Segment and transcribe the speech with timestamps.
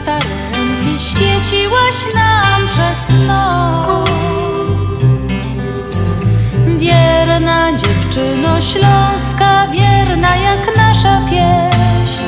[0.00, 4.10] blask latarenki świeciłaś nam przez noc
[6.78, 12.22] Wierna dziewczyno śląska, wierna jak nasza pieśń.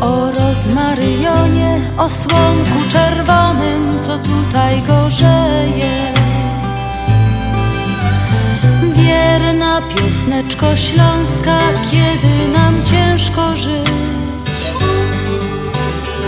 [0.00, 6.12] O rozmaryjonie, o słonku czerwonym, co tutaj gorzeje.
[8.92, 11.58] Wierna piosneczko śląska,
[11.90, 13.99] kiedy nam ciężko żyć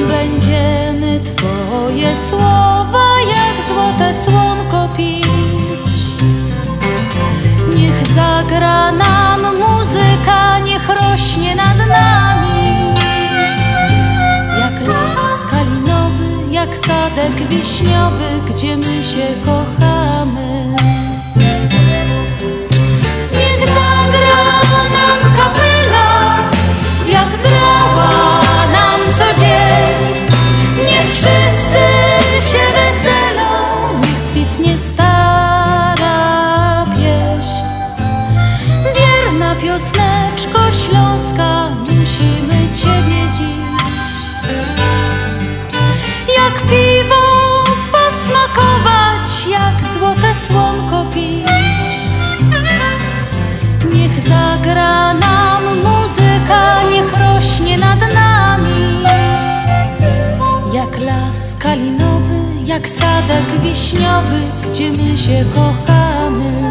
[0.09, 5.27] Będziemy Twoje słowa jak złote słonko pić.
[7.77, 12.95] Niech zagra nam muzyka, niech rośnie nad nami.
[14.59, 20.75] Jak las kalinowy, jak sadek wiśniowy, gdzie my się kochamy.
[23.33, 24.43] Niech zagra
[24.95, 25.62] nam kapela,
[31.23, 31.85] wszyscy
[32.51, 33.51] się weselą,
[34.31, 36.17] kwitnie stara
[36.87, 37.65] pieśń.
[38.97, 43.63] Wierna piosneczko śląska, musimy Ciebie dziś.
[46.37, 47.23] Jak piwo
[47.93, 51.62] posmakować, jak złote słonko pić
[61.63, 66.62] kalinowy, jak sadek wiśniowy, gdzie my się kochamy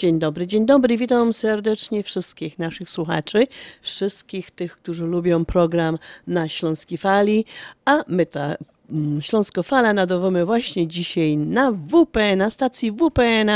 [0.00, 0.96] dzień dobry, dzień dobry.
[0.96, 3.46] Witam serdecznie wszystkich naszych słuchaczy,
[3.80, 7.44] wszystkich tych, którzy lubią program na Śląskiej Fali,
[7.84, 8.56] a my ta
[8.90, 13.50] mm, Śląsko Fala nadawamy właśnie dzisiaj na WP, na stacji WPN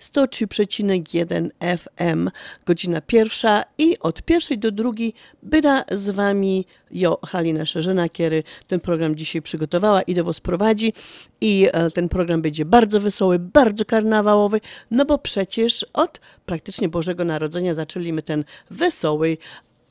[0.00, 2.30] 103,1 FM,
[2.66, 8.80] godzina pierwsza i od pierwszej do drugiej byda z wami jo Halina Szerzyna, kiedy ten
[8.80, 10.92] program dzisiaj przygotowała i do was prowadzi
[11.40, 14.60] i e, ten program będzie bardzo wesoły, bardzo karnawałowy,
[14.90, 19.36] no bo przecież od praktycznie Bożego Narodzenia zaczęliśmy ten wesoły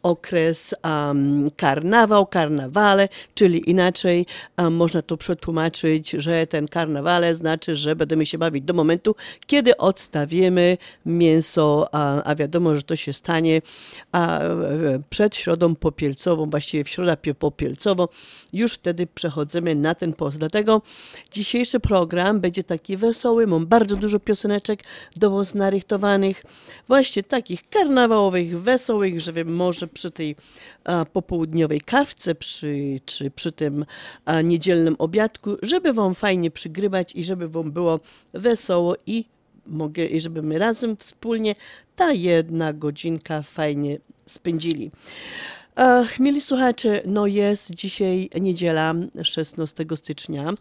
[0.08, 4.26] okres um, karnawał, karnawale, czyli inaczej
[4.58, 9.16] um, można to przetłumaczyć, że ten karnawale znaczy, że będziemy się bawić do momentu,
[9.48, 13.62] kiedy odstawimy mięso, a, a wiadomo, że to się stanie
[14.12, 14.40] a,
[15.10, 18.08] przed środą popielcową, właściwie w środę pie- popielcową,
[18.54, 20.38] już wtedy przechodzimy na ten post.
[20.38, 20.82] Dlatego
[21.32, 24.84] dzisiejszy program będzie taki wesoły, mam bardzo dużo pioseneczek
[25.16, 25.56] do was
[26.88, 30.36] właśnie takich karnawałowych, wesołych, żeby może przy tej
[30.84, 33.86] a, popołudniowej kawce, przy, czy przy tym
[34.26, 38.00] a, niedzielnym obiadku, żeby wam fajnie przygrywać i żeby wam było
[38.34, 39.26] wesoło i
[39.66, 41.54] mogę, i żeby my razem wspólnie
[41.96, 44.92] ta jedna godzinka fajnie spędzili.
[45.76, 48.94] Ach, Mili słuchacze, no jest dzisiaj niedziela
[49.24, 50.54] 16 stycznia.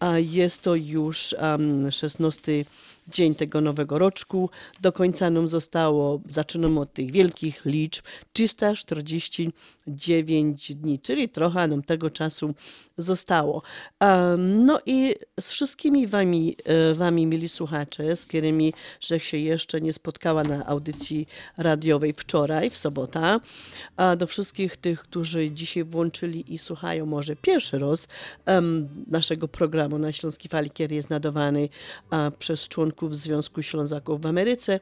[0.00, 2.64] a Jest to już um, 16
[3.08, 4.50] dzień tego nowego roczku.
[4.80, 12.10] Do końca nam zostało, zaczynamy od tych wielkich liczb, 349 dni, czyli trochę nam tego
[12.10, 12.54] czasu
[12.98, 13.62] zostało.
[14.38, 19.92] No i z wszystkimi wami, e, wami, mili słuchacze, z którymi, że się jeszcze nie
[19.92, 23.40] spotkała na audycji radiowej wczoraj, w sobota,
[23.96, 28.08] a do wszystkich tych, którzy dzisiaj włączyli i słuchają może pierwszy raz
[29.06, 31.68] naszego programu na Śląskiej Fali, który jest nadawany
[32.38, 34.80] przez członków Związku Ślązaków w Ameryce.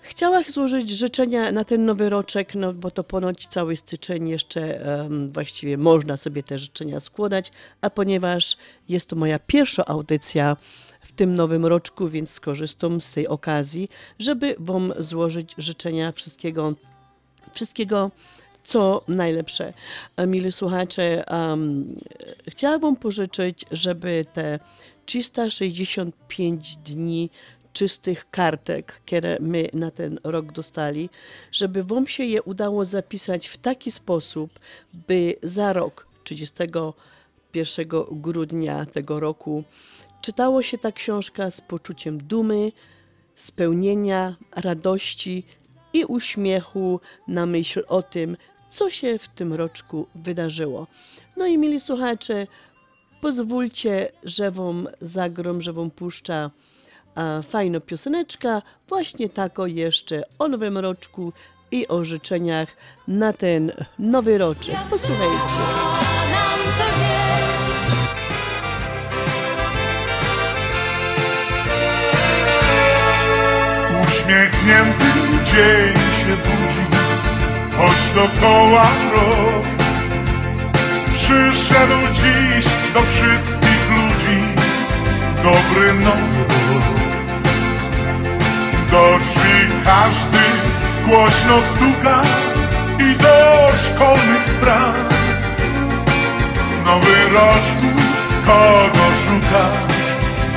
[0.00, 5.28] Chciałam złożyć życzenia na ten nowy roczek, no bo to ponoć cały styczeń jeszcze em,
[5.28, 8.56] właściwie można sobie te życzenia składać, a ponieważ
[8.88, 10.56] jest to moja pierwsza audycja
[11.00, 13.88] w tym nowym roczku, więc skorzystam z tej okazji,
[14.18, 16.74] żeby Wam złożyć życzenia wszystkiego,
[17.52, 18.10] wszystkiego
[18.64, 19.72] co najlepsze.
[20.26, 21.94] Mili słuchacze, um,
[22.48, 24.58] chciałabym pożyczyć, żeby te
[25.06, 27.30] 365 dni
[27.72, 31.10] czystych kartek, które my na ten rok dostali,
[31.52, 34.60] żeby Wam się je udało zapisać w taki sposób,
[35.08, 39.64] by za rok, 31 grudnia tego roku,
[40.22, 42.72] czytało się ta książka z poczuciem dumy,
[43.34, 45.44] spełnienia, radości
[45.92, 48.36] i uśmiechu na myśl o tym,
[48.70, 50.86] co się w tym roczku wydarzyło.
[51.36, 52.46] No i mili słuchacze,
[53.26, 56.50] pozwólcie, że wam zagrom, że wam puszcza
[57.14, 57.42] a,
[57.86, 61.32] pioseneczka, właśnie tako jeszcze o nowym roczku
[61.70, 62.76] i o życzeniach
[63.08, 64.76] na ten nowy roczek.
[64.90, 65.60] Posłuchajcie.
[74.06, 75.04] Uśmiechnięty
[75.44, 76.84] dzień się budzi,
[77.76, 79.85] choć dokoła rok.
[81.26, 82.64] Przyszedł dziś
[82.94, 84.40] do wszystkich ludzi
[85.42, 87.18] dobry nowy rok.
[88.90, 90.44] Do drzwi każdy
[91.06, 92.20] głośno stuka
[92.98, 94.94] i do szkolnych bram.
[96.84, 97.86] Nowy roczku,
[98.46, 100.06] kogo szukasz,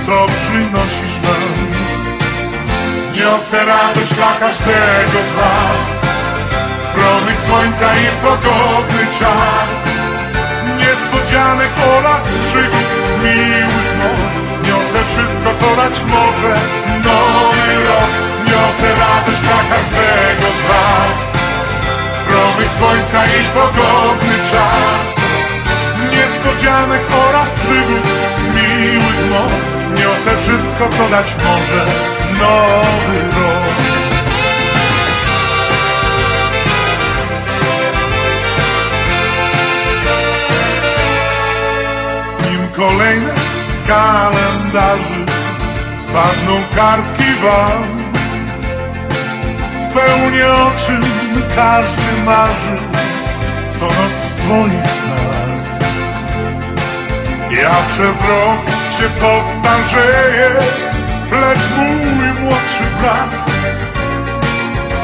[0.05, 1.67] co przynosisz nam?
[3.15, 6.09] Niosę radość dla każdego z was
[6.93, 9.88] Promyk słońca i pogodny czas
[11.29, 12.89] Niespodzianek oraz przygód
[13.23, 14.35] miłych noc
[14.67, 16.53] Niosę wszystko co dać może.
[17.05, 18.11] Nowy rok
[18.47, 21.17] Niosę radość dla każdego z was.
[22.27, 25.03] Promyk słońca i pogodny czas.
[26.11, 28.07] Niespodzianek oraz przygód
[28.55, 29.65] miłych noc
[29.99, 31.85] Niosę wszystko co dać może.
[32.39, 33.88] Nowy rok
[42.79, 43.33] kolejne
[43.67, 45.25] z kalendarzy.
[45.97, 47.99] Spadną kartki wam
[49.71, 51.01] Spełnię o czym
[51.55, 52.77] każdy marzy
[53.69, 55.89] Co noc w swoich snach.
[57.51, 58.61] Ja przez rok
[58.97, 60.49] się postarzeję
[61.31, 63.51] Lecz mój młodszy brat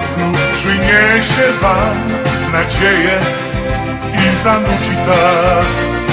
[0.03, 1.97] Znów przyniesie wam
[2.53, 3.19] nadzieję
[4.13, 6.04] I zanuci tak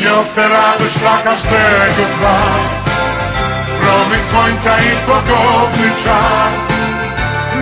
[0.00, 2.70] Niosę radość dla każdego z was.
[3.80, 6.56] Promyk słońca i pogodny czas.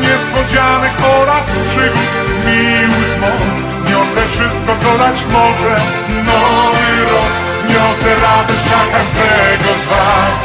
[0.00, 2.11] Niespodzianek oraz przygód
[2.46, 3.56] miłych moc.
[3.90, 5.76] Niosę wszystko co dać może
[6.08, 7.32] Nowy rok.
[7.69, 10.38] Niosę radość dla każdego z was.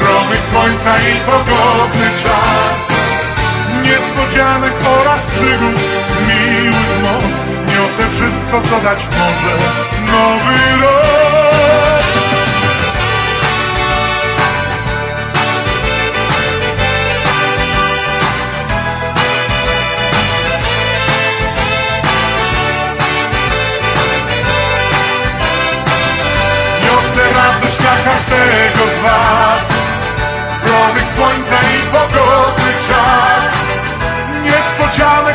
[0.00, 2.76] Promyk słońca i pogodny czas.
[3.84, 5.80] Niespodzianek oraz przygód
[7.98, 9.56] Niosę wszystko co dać może.
[10.06, 11.02] Nowy rok.
[26.84, 29.72] Niosę radość dla każdego z was.
[30.64, 33.58] Promyk słońca i pogodny czas.
[34.44, 35.27] Niespodzianek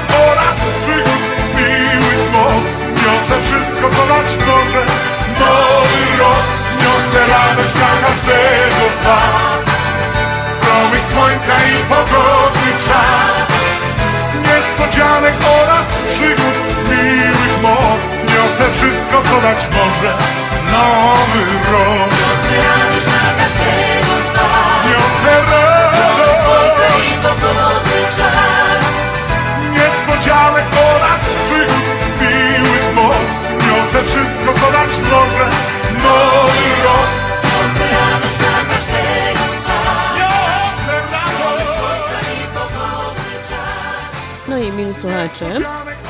[3.23, 4.81] Niosę wszystko co dać może
[5.39, 6.45] Nowy rok
[6.81, 9.63] Niosę radość dla każdego z was.
[10.61, 13.47] Promyk słońca i pogodny czas.
[14.47, 16.55] Niespodzianek oraz przygód
[16.89, 18.03] miłych moc.
[18.33, 20.11] Niosę wszystko co dać może
[20.71, 22.09] Nowy rok.
[22.19, 24.83] Niosę radość dla każdego z was.
[24.89, 28.85] Niosę Promyk słońca radość i pogodny czas.
[29.73, 30.65] Niespodzianek
[30.95, 31.83] oraz przygód
[32.21, 32.32] miłych
[34.05, 35.45] Wszystko co dać może
[36.03, 37.07] Nowy rok
[37.89, 39.23] dla każdego.
[44.49, 45.55] No i mili słuchacze,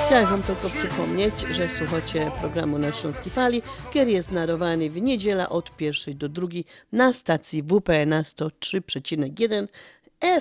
[0.05, 5.49] chciałam Wam tylko przypomnieć, że słuchacie programu na Śląskiej Fali, który jest nadawany w niedzielę
[5.49, 9.67] od pierwszej do drugiej na stacji WPN 103,1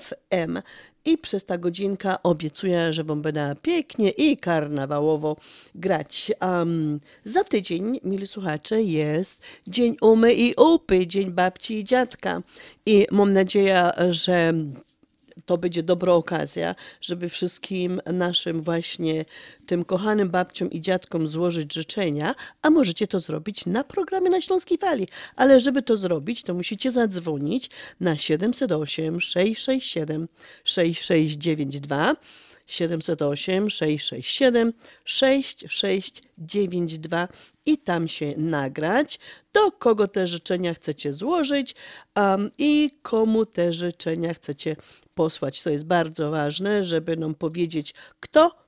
[0.01, 0.63] FM.
[1.05, 5.37] I przez ta godzinka obiecuję, że Wam będę pięknie i karnawałowo
[5.75, 6.33] grać.
[6.41, 12.43] Um, za tydzień, mili słuchacze, jest Dzień Umy i Upy, Dzień Babci i Dziadka.
[12.87, 14.55] I mam nadzieję, że
[15.47, 19.25] to będzie dobra okazja, żeby wszystkim naszym właśnie
[19.67, 24.79] tym kochanym babciom i dziadkom złożyć życzenia, a możecie to zrobić na programie na Śląskiej
[24.79, 25.09] Fali.
[25.37, 27.71] Ale żeby to zrobić, to musicie zadzwonić
[28.01, 30.29] na 708 667
[30.65, 32.17] 6692
[32.73, 34.73] 708 667
[35.05, 37.29] 6692
[37.67, 39.19] i tam się nagrać,
[39.53, 41.75] do kogo te życzenia chcecie złożyć
[42.17, 44.77] um, i komu te życzenia chcecie
[45.15, 45.63] posłać.
[45.63, 48.65] To jest bardzo ważne, żeby nam powiedzieć, kto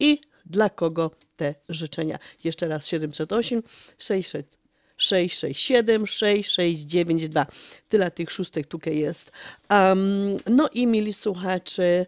[0.00, 2.18] i dla kogo te życzenia.
[2.44, 3.62] Jeszcze raz 708
[3.98, 4.64] 667
[4.96, 7.46] 667 6692.
[7.88, 9.32] Tyle tych szóstek tutaj jest.
[9.70, 12.06] Um, no i mili słuchacze,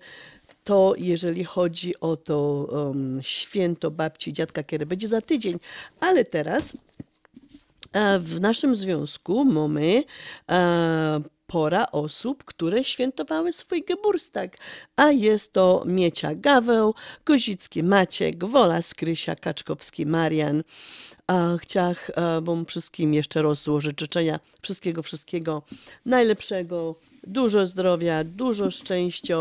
[0.66, 2.38] to jeżeli chodzi o to
[2.70, 5.58] um, święto babci, dziadka, które będzie za tydzień,
[6.00, 6.76] ale teraz
[7.92, 10.04] e, w naszym związku mamy
[10.50, 14.58] e, pora osób, które świętowały swój Geburstag,
[14.96, 16.94] a jest to Miecia Gaweł,
[17.24, 20.62] Kozicki Maciek, Wola Skrysia, Kaczkowski Marian.
[21.26, 24.40] A chciałam e, wam wszystkim jeszcze raz złożyć życzenia.
[24.62, 25.62] Wszystkiego, wszystkiego
[26.04, 26.94] najlepszego,
[27.26, 29.36] dużo zdrowia, dużo szczęścia,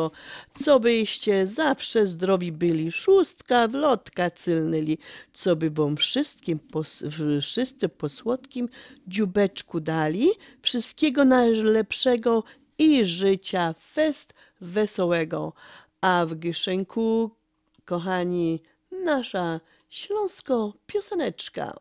[0.56, 4.98] co byście zawsze zdrowi byli, szóstka wlotka cylnyli,
[5.34, 7.04] co by wam wszystkim, pos,
[7.42, 8.70] wszyscy po słodkim
[9.08, 10.28] dziubeczku dali,
[10.62, 12.44] wszystkiego najlepszego
[12.78, 15.54] i życia fest wesołego.
[16.02, 17.32] A w Gyszenku,
[17.86, 18.62] kochani,
[18.92, 21.80] nasza śląsko pioseneczka.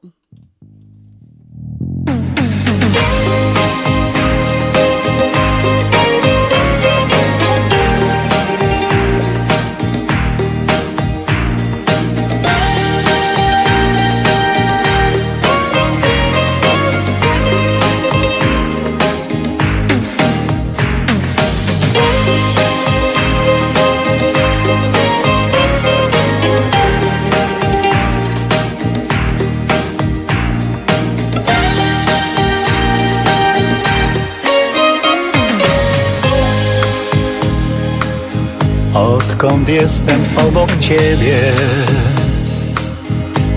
[39.45, 41.39] Odkąd jestem obok ciebie?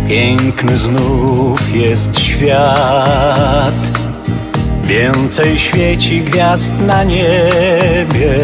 [0.07, 3.73] Piękny znów jest świat.
[4.83, 8.39] Więcej świeci gwiazd na niebie.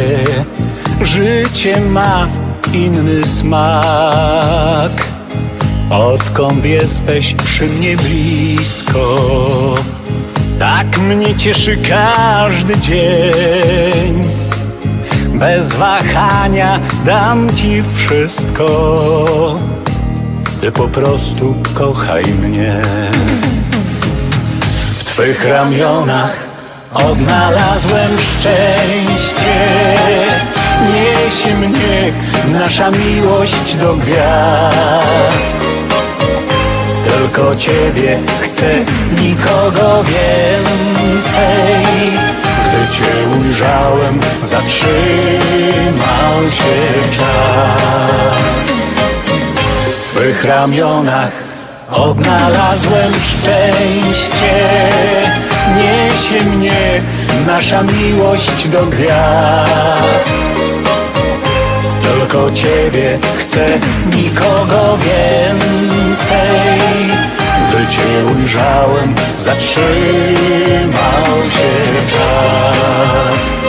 [1.02, 2.28] Życie ma
[2.74, 5.08] inny smak.
[5.90, 9.18] Odkąd jesteś przy mnie blisko
[10.60, 14.24] Tak mnie cieszy każdy dzień
[15.44, 18.66] bez wahania dam ci wszystko.
[20.62, 22.82] Ty po prostu kochaj mnie.
[24.98, 26.36] W twych ramionach
[26.94, 29.56] odnalazłem szczęście.
[30.94, 32.14] Niesie mnie
[32.60, 35.60] nasza miłość do gwiazd.
[37.06, 38.72] Tylko ciebie chcę,
[39.22, 41.84] nikogo więcej.
[42.74, 44.82] Gdy Cię ujrzałem, zatrzymał
[46.50, 48.68] się czas.
[50.02, 51.32] W Twych ramionach
[51.92, 54.70] odnalazłem szczęście.
[55.78, 57.02] Niesie mnie
[57.48, 60.34] nasza miłość do gwiazd.
[62.02, 63.66] Tylko Ciebie chcę,
[64.16, 65.84] nikogo więcej.
[67.74, 69.84] Gdy Cię ujrzałem, zatrzymał
[71.54, 71.74] się
[72.12, 73.60] czas.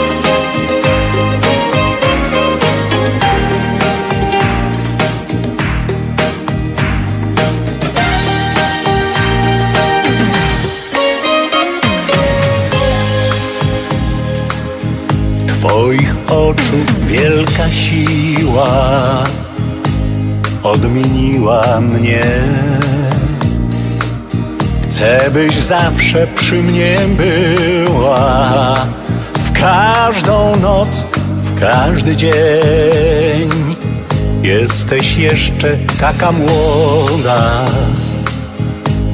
[15.47, 16.75] Twoich oczu
[17.07, 19.23] wielka siła
[20.63, 22.23] odmieniła mnie.
[24.95, 28.75] Chcę, byś zawsze przy mnie była.
[29.33, 31.05] W każdą noc,
[31.41, 33.49] w każdy dzień
[34.41, 37.65] Jesteś jeszcze taka młoda.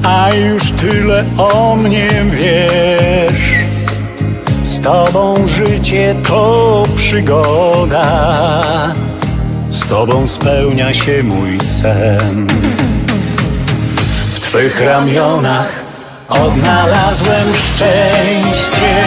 [0.04, 3.66] A już tyle o mnie wiesz.
[4.64, 8.34] Z tobą życie to przygoda.
[9.70, 12.48] Z tobą spełnia się mój sen
[14.52, 15.84] Twych ramionach
[16.30, 19.04] odnalazłem szczęście.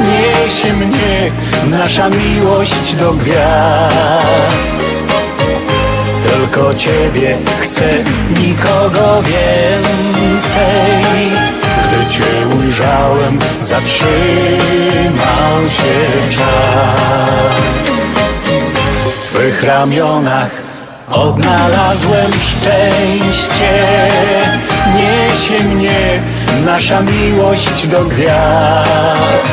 [0.00, 1.30] Niesie mnie
[1.70, 4.78] nasza miłość do gwiazd.
[6.22, 7.90] Tylko Ciebie chcę,
[8.40, 10.62] nikogo więcej.
[11.84, 14.08] Gdy Cię ujrzałem, zatrzymał
[15.68, 18.02] się czas.
[19.16, 20.73] W Twych ramionach
[21.10, 23.88] odnalazłem szczęście.
[24.96, 26.22] Niesie mnie
[26.64, 29.52] nasza miłość do gwiazd.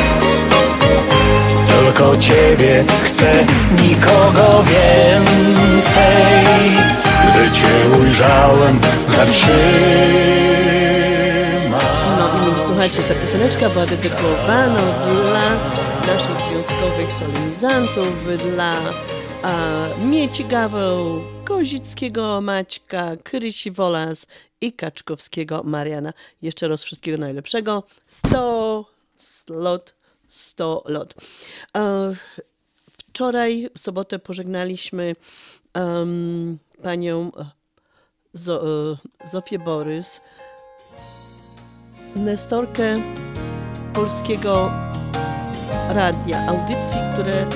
[1.68, 3.32] Tylko Ciebie chcę,
[3.82, 6.06] nikogo więcej.
[7.30, 9.42] Gdy Cię ujrzałem, zatrzymał.
[12.18, 15.50] No i słuchajcie, ta pioseneczka była dedykowana dla
[16.14, 18.08] naszych związkowych solenizantów,
[18.54, 18.74] dla
[19.44, 24.28] a, Mieci Gaweł, Kozickiego Maćka, Krysi Wolas
[24.62, 26.14] i Kaczkowskiego Mariana.
[26.42, 27.84] Jeszcze raz wszystkiego najlepszego.
[28.08, 28.86] 100
[29.50, 29.96] lot,
[30.28, 31.16] 100 lot.
[32.98, 35.16] Wczoraj, w sobotę, pożegnaliśmy
[35.74, 37.46] em, panią e,
[38.34, 40.22] Zo, e, Zofię Borys,
[42.16, 43.02] nestorkę
[43.94, 44.72] polskiego
[45.90, 47.48] radia, audycji, które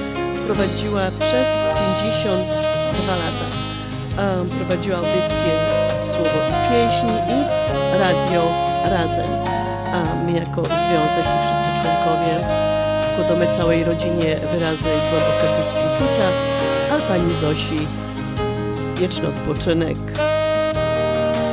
[0.46, 3.48] prowadziła przez 52 lata.
[4.58, 5.52] Prowadziła audycję
[6.12, 7.38] Słowo i Pieśń i
[8.00, 8.44] Radio
[8.86, 9.32] Razem.
[9.94, 12.34] A my jako związek i wszyscy członkowie
[13.14, 16.28] składamy całej rodzinie wyrazy głębokiego współczucia,
[16.92, 17.88] a pani Zosi
[18.96, 19.98] wieczny odpoczynek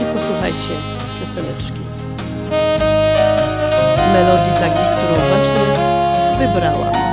[0.01, 0.75] i posłuchajcie
[1.21, 1.83] pioseneczki
[4.13, 5.65] melodii takiej, którą właśnie
[6.39, 7.12] wybrałam.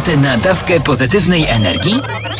[0.00, 1.94] Ochotę na dawkę pozytywnej energii?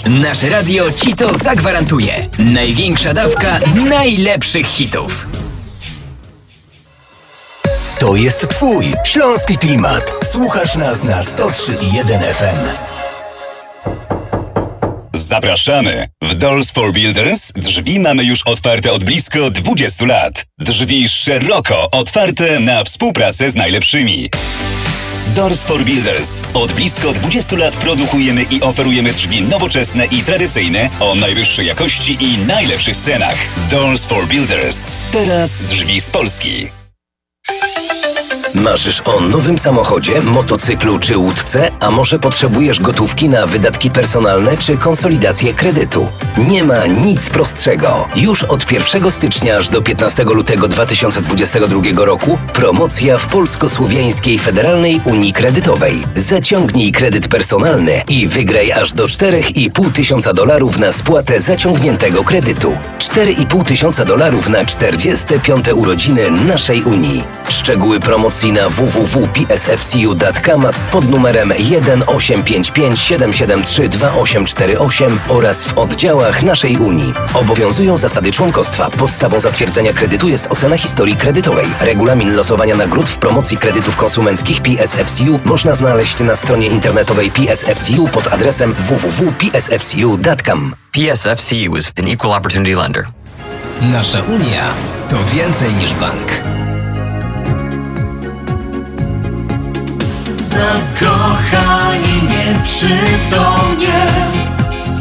[0.07, 2.27] Nasze radio ci to zagwarantuje.
[2.39, 5.27] Największa dawka najlepszych hitów.
[7.99, 10.13] To jest Twój śląski klimat.
[10.25, 12.91] Słuchasz nas na 103.1 FM.
[15.13, 16.09] Zapraszamy!
[16.23, 20.47] W Doors for Builders drzwi mamy już otwarte od blisko 20 lat.
[20.59, 24.31] Drzwi szeroko otwarte na współpracę z najlepszymi.
[25.35, 26.43] Doors for Builders.
[26.55, 32.39] Od blisko 20 lat produkujemy i oferujemy drzwi nowoczesne i tradycyjne o najwyższej jakości i
[32.39, 33.37] najlepszych cenach.
[33.71, 34.97] Doors for Builders.
[35.13, 36.80] Teraz drzwi z Polski.
[38.55, 44.77] Marzysz o nowym samochodzie, motocyklu czy łódce, a może potrzebujesz gotówki na wydatki personalne czy
[44.77, 46.09] konsolidację kredytu?
[46.49, 48.09] Nie ma nic prostszego.
[48.17, 55.33] Już od 1 stycznia aż do 15 lutego 2022 roku promocja w Polsko-Słowiańskiej Federalnej Unii
[55.33, 56.03] Kredytowej.
[56.17, 62.73] Zaciągnij kredyt personalny i wygraj aż do 4,5 tysiąca dolarów na spłatę zaciągniętego kredytu.
[62.99, 65.69] 4,5 tysiąca dolarów na 45.
[65.69, 67.23] urodziny naszej Unii.
[67.49, 77.15] Szczegóły promocji na www.psfcu.com pod numerem 1855 773 2848 oraz w oddziałach naszej Unii.
[77.35, 78.91] Obowiązują zasady członkostwa.
[78.91, 81.67] Podstawą zatwierdzenia kredytu jest ocena historii kredytowej.
[81.81, 88.33] Regulamin losowania nagród w promocji kredytów konsumenckich PSFCU można znaleźć na stronie internetowej PSFCU pod
[88.33, 90.75] adresem www.psfcu.com.
[90.93, 93.07] PSFCU is an equal opportunity lender.
[93.81, 94.75] Nasza Unia
[95.09, 96.41] to więcej niż bank.
[100.51, 104.07] Zakochani nieprzytomnie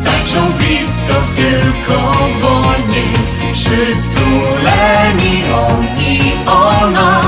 [0.05, 1.97] Tańczą blisko tylko
[2.41, 3.13] wolniej
[3.51, 7.21] Przytuleni on i ona.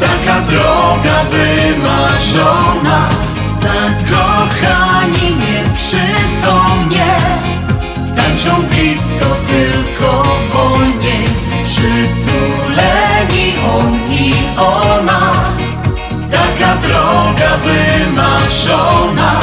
[0.00, 3.08] Taka droga wymarzona.
[3.48, 7.16] Zakochani nieprzytomnie
[8.16, 11.24] Tańczą blisko tylko wolniej
[11.64, 15.32] Przytuleni on i ona
[16.82, 19.40] droga wymarzona.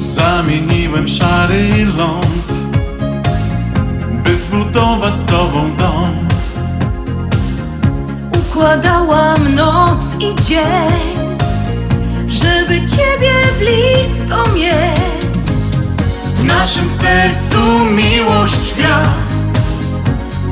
[0.00, 2.52] Zamieniłem szary ląd
[4.24, 6.28] By zbudować z tobą dom.
[8.38, 11.28] Układałam noc i dzień,
[12.28, 15.04] żeby ciebie blisko mieć.
[16.38, 19.02] W naszym sercu miłość gra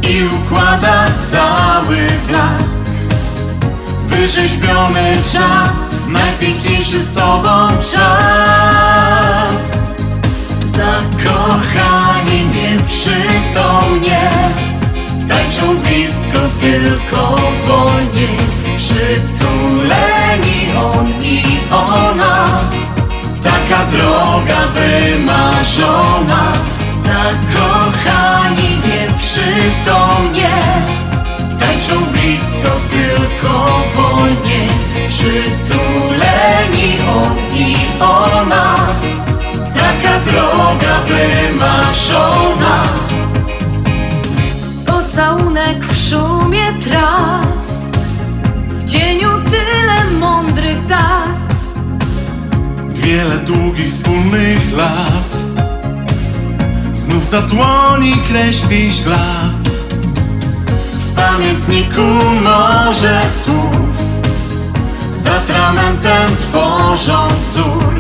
[0.03, 2.82] I układa cały blask
[4.23, 9.65] Wyrzeźbiony czas Najpiękniejszy z tobą czas.
[10.61, 14.31] Zakochani nieprzytomnie
[15.29, 17.35] Tańczą blisko tylko
[17.67, 18.37] wolniej
[18.77, 22.45] Przytuleni on i ona
[23.43, 26.53] Taka droga wymarzona.
[26.93, 30.51] Zakochani nieprzytomnie
[31.61, 33.32] Tańczą blisko tylko
[33.97, 34.83] wolniej
[35.23, 38.75] Przytuleni on i ona.
[39.75, 42.83] Taka droga wymarzona.
[44.87, 47.47] Pocałunek w szumie traw,
[48.81, 51.57] w cieniu tyle mądrych dat.
[52.89, 55.37] Wiele długich wspólnych lat.
[56.93, 59.82] Znów na dłoni kreśli ślad
[61.23, 62.03] pamiętniku
[62.43, 64.03] morze słów
[65.15, 67.95] Z atramentem tworzą wzór.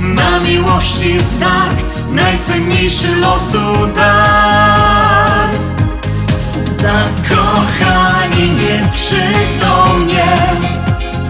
[0.00, 1.74] Na miłości znak
[2.12, 5.48] Najcenniejszy losu dar.
[6.64, 10.36] Zakochani nieprzytomnie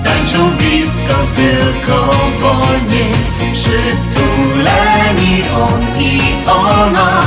[0.05, 2.11] Tańczą blisko tylko
[2.41, 3.13] wolniej
[3.53, 7.21] Przytuleni on i ona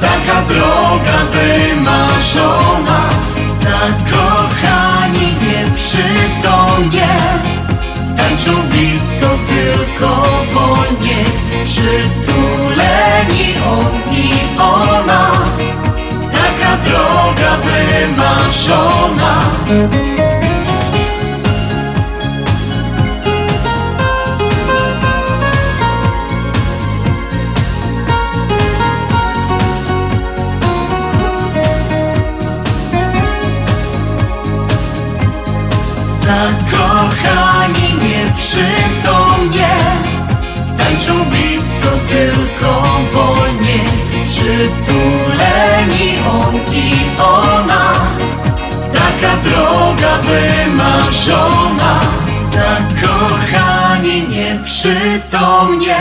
[0.00, 3.08] Taka droga wymarzona.
[3.48, 7.08] Zakochani nieprzytomnie.
[8.16, 10.22] Tańczą blisko tylko
[10.54, 11.24] wolniej
[11.64, 14.30] Przytuleni on i
[14.62, 15.30] ona.
[16.32, 19.40] Taka droga wymarzona
[36.28, 39.76] Zakochani nieprzytomnie
[40.78, 43.84] Tańczą blisko tylko wolniej
[44.26, 47.92] Przytuleni on i ona.
[48.92, 52.00] Taka droga wymarzona.
[52.40, 55.98] Zakochani nieprzytomnie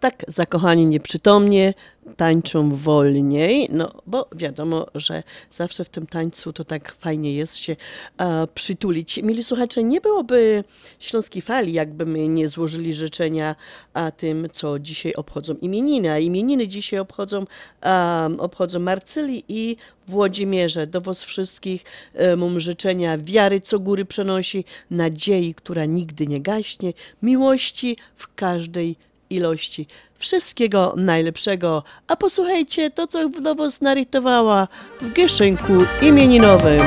[0.00, 1.74] Tak, zakochani nieprzytomnie,
[2.16, 7.76] tańczą wolniej, no bo wiadomo, że zawsze w tym tańcu to tak fajnie jest się
[8.18, 9.20] e, przytulić.
[9.22, 10.64] Mili słuchacze, nie byłoby
[10.98, 13.56] Śląskiej Fali, jakby my nie złożyli życzenia
[13.94, 16.10] a tym, co dzisiaj obchodzą imieniny.
[16.10, 17.44] A imieniny dzisiaj obchodzą,
[17.82, 19.76] e, obchodzą Marcyli i
[20.08, 20.86] Włodzimierze.
[20.86, 21.84] Do was wszystkich
[22.14, 28.96] e, mam życzenia wiary, co góry przenosi, nadziei, która nigdy nie gaśnie, miłości w każdej
[29.30, 29.86] ilości.
[30.18, 34.68] Wszystkiego najlepszego, a posłuchajcie to, co do was narytowała
[35.00, 36.80] w Gieszynku imieninowym.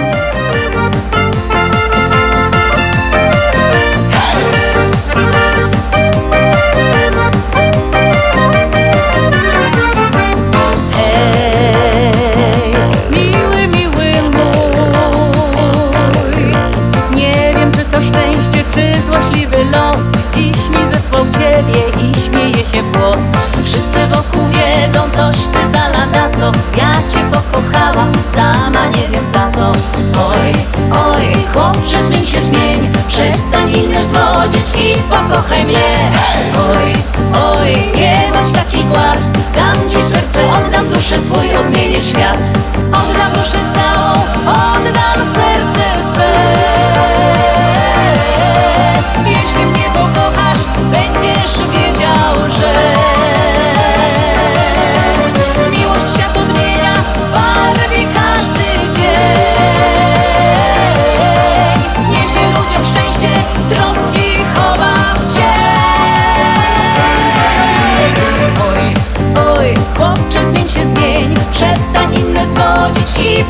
[10.96, 11.74] Hej,
[19.72, 20.02] los.
[20.34, 23.22] Dziś mi zesłał ciebie i śmieje się w głos.
[23.64, 26.52] Wszyscy wokół wiedzą, coś ty za lata co?
[26.78, 29.72] Ja cię pokochałam, sama nie wiem za co.
[30.30, 30.54] Oj,
[30.92, 32.92] oj, chłopcze, zmień się, zmień.
[33.08, 36.12] Przestań inne zwodzić i pokochaj mnie.
[36.72, 36.94] Oj,
[37.58, 39.22] oj, nie bądź taki głaz.
[39.56, 42.60] Dam ci serce, oddam duszę twój, odmienię świat.
[42.88, 44.12] Oddam duszę całą,
[44.48, 46.23] oddam serce swe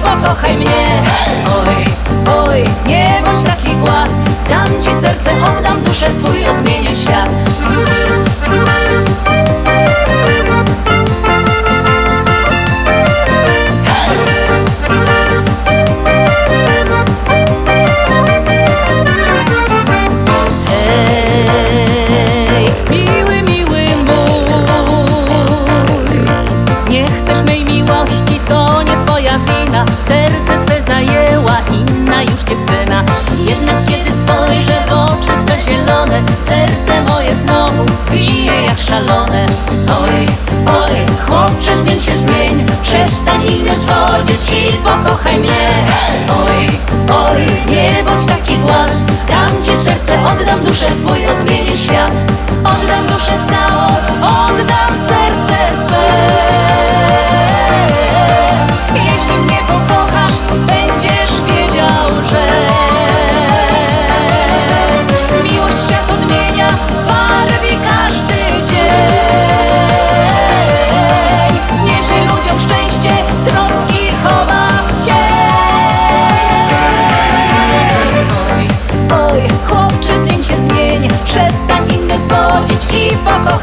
[0.04, 1.04] pokochaj mnie.
[1.68, 1.86] Oj,
[2.38, 4.12] oj, nie bądź taki głaz.
[4.50, 7.44] Dam ci serce, oddam duszę twój, odmienię świat
[44.84, 45.86] pokochaj mnie.
[46.30, 46.68] Oj,
[47.16, 48.94] oj, nie bądź taki głaz
[49.28, 52.26] Dam ci serce, oddam duszę twój, odmienię świat.
[52.60, 53.63] Oddam duszę całą,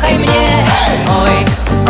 [0.00, 0.64] pokochaj mnie.
[1.22, 1.44] Oj,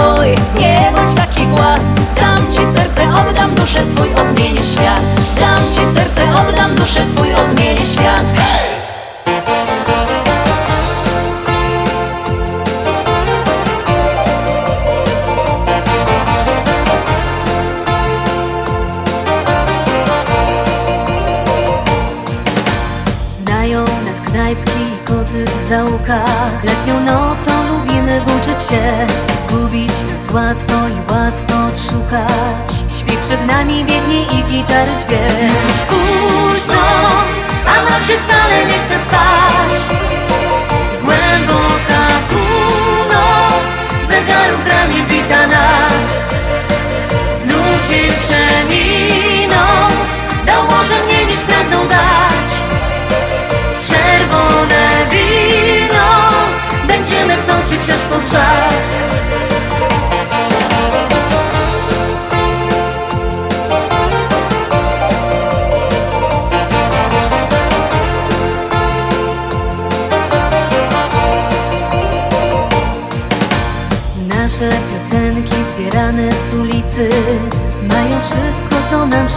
[0.05, 1.83] oj, nie bądź taki głaz.
[2.21, 5.17] Dam ci serce, oddam duszę twój, odmienię świat.
[5.41, 8.25] Dam ci serce, oddam duszę twój, odmienię świat
[30.35, 32.71] Łatwo i łatwo odszukać.
[32.99, 35.53] Śpieg przed nami biegnie i gitary dźwięk.
[35.69, 36.83] Już późno,
[37.67, 39.97] a nam się wcale nie chce spać.
[41.05, 43.69] Głęboka północ,
[44.03, 46.27] zegarów granie wita nas.
[47.35, 49.91] Znów dzień przeminął,
[50.47, 52.51] dał może mniej niż pragnął dać.
[53.81, 56.31] Czerwone wino
[56.87, 59.20] Będziemy sączyć aż po trzask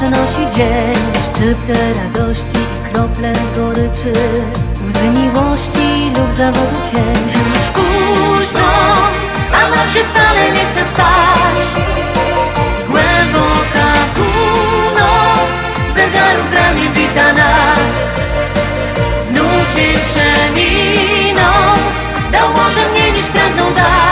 [0.03, 0.95] przynosi dzień.
[1.23, 2.57] Szczyptę radości
[2.93, 4.13] krople goryczy.
[4.87, 7.41] Łzy miłości lub zawodu cień.
[7.53, 8.69] Już późno,
[9.53, 11.83] a nam się wcale nie chce spać.
[12.89, 15.55] Głęboka północ,
[15.87, 18.13] zegarów granie wita nas.
[19.21, 21.77] Znów dzień przeminął,
[22.31, 24.02] dał może mniej niż pragnął dać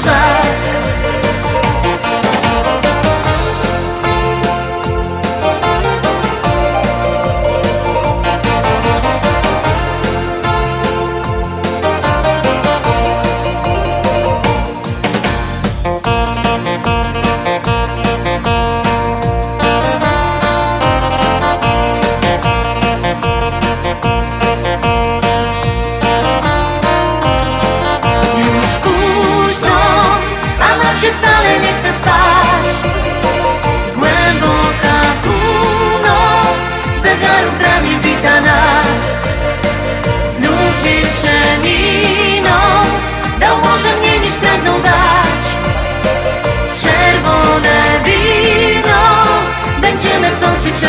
[0.00, 0.39] sączyć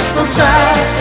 [0.02, 1.00] aż po trzask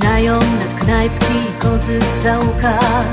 [0.00, 3.06] Znają nas knajpki i koty w zaułkach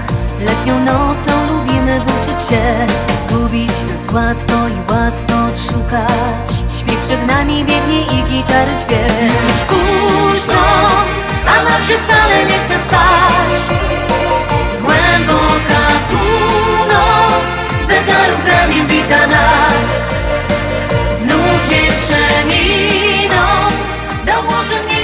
[0.45, 2.87] Letnią nocą lubimy włóczyć się
[3.27, 6.52] Zgubić nas łatwo i łatwo odszukać
[6.83, 10.63] Śpieg przed nami biegnie i gitary dźwięk Już późno,
[11.47, 13.77] a nam się wcale nie chce stać
[14.81, 17.49] Głęboka północ,
[17.87, 18.45] zegarów
[18.87, 20.07] wita nas.
[21.15, 21.69] Znów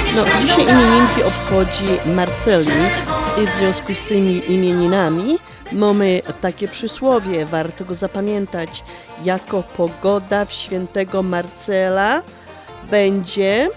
[0.06, 2.72] niż No, dzisiaj imieninki obchodzi Marceli
[3.38, 5.38] i w związku z tymi imieninami
[5.72, 8.84] mamy takie przysłowie, warto go zapamiętać,
[9.24, 12.22] jako pogoda w świętego Marcela
[12.90, 13.68] będzie,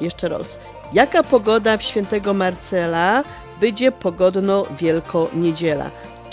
[0.00, 0.58] jeszcze raz,
[0.92, 3.22] jaka pogoda w świętego Marcela
[3.60, 5.90] będzie pogodno Wielko Niedziela.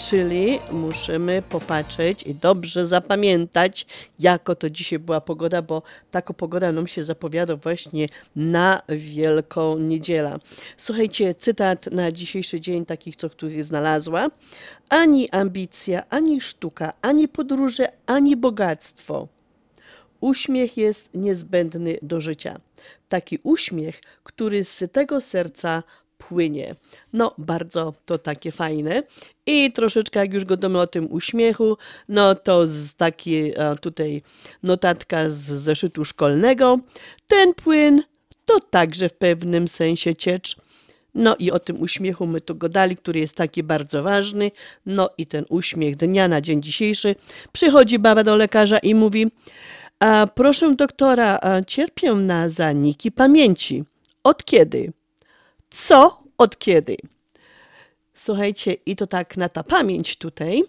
[0.09, 3.85] Czyli musimy popatrzeć i dobrze zapamiętać,
[4.19, 10.39] jako to dzisiaj była pogoda, bo taka pogoda nam się zapowiada właśnie na Wielką Niedzielę.
[10.77, 14.27] Słuchajcie, cytat na dzisiejszy dzień, takich, co których znalazła.
[14.89, 19.27] Ani ambicja, ani sztuka, ani podróże, ani bogactwo.
[20.19, 22.59] Uśmiech jest niezbędny do życia.
[23.09, 25.83] Taki uśmiech, który z tego serca
[26.27, 26.75] płynie.
[27.13, 29.03] No, bardzo to takie fajne.
[29.45, 31.77] I troszeczkę, jak już gadamy o tym uśmiechu,
[32.09, 34.21] no to z takiej tutaj
[34.63, 36.79] notatka z zeszytu szkolnego.
[37.27, 38.03] Ten płyn
[38.45, 40.55] to także w pewnym sensie ciecz.
[41.15, 44.51] No i o tym uśmiechu my tu gadali, który jest taki bardzo ważny.
[44.85, 47.15] No i ten uśmiech dnia na dzień dzisiejszy.
[47.51, 49.31] Przychodzi baba do lekarza i mówi,
[50.35, 53.83] proszę doktora, cierpię na zaniki pamięci.
[54.23, 54.93] Od kiedy?
[55.73, 56.23] Co?
[56.37, 56.97] Od kiedy?
[58.13, 60.63] Słuchajcie, i to tak na ta pamięć tutaj,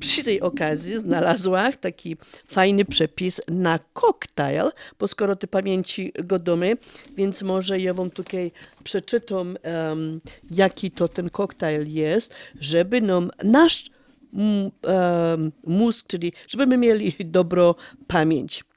[0.00, 2.16] przy tej okazji znalazła taki
[2.46, 6.76] fajny przepis na koktajl, bo skoro te pamięci godomy,
[7.16, 8.52] więc może ja wam tutaj
[8.84, 13.90] przeczytam, em, jaki to ten koktajl jest, żeby nam nasz
[14.34, 17.74] m, em, mózg, czyli żebyśmy mieli dobrą
[18.06, 18.67] pamięć.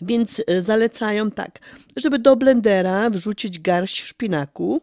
[0.00, 1.58] Więc e, zalecają tak,
[1.96, 4.80] żeby do blendera wrzucić garść szpinaku,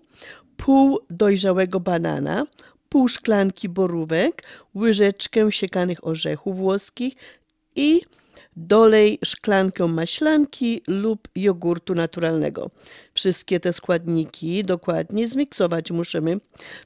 [0.57, 2.47] pół dojrzałego banana,
[2.89, 4.43] pół szklanki borówek,
[4.75, 7.15] łyżeczkę siekanych orzechów włoskich
[7.75, 8.01] i
[8.55, 12.69] dolej szklankę maślanki lub jogurtu naturalnego.
[13.13, 16.39] Wszystkie te składniki dokładnie zmiksować musimy.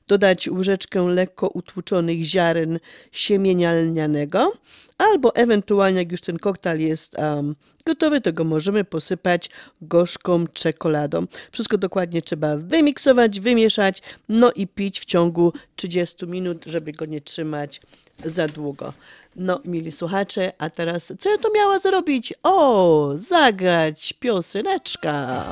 [0.08, 2.80] Dodać łyżeczkę lekko utłuczonych ziaren
[3.12, 4.54] siemienia lnianego,
[4.98, 7.56] albo ewentualnie jak już ten koktajl jest um,
[7.86, 9.50] gotowy, to go możemy posypać
[9.82, 11.26] gorzką czekoladą.
[11.52, 17.22] Wszystko dokładnie trzeba wymiksować, wymieszać, no i pić w ciągu 30 minut, żeby go nie
[17.22, 17.82] trzymać
[18.26, 18.94] za długo.
[19.36, 22.34] No, mili słuchacze, a teraz co ja to miała zrobić?
[22.44, 25.44] O, zagrać pioseneczka.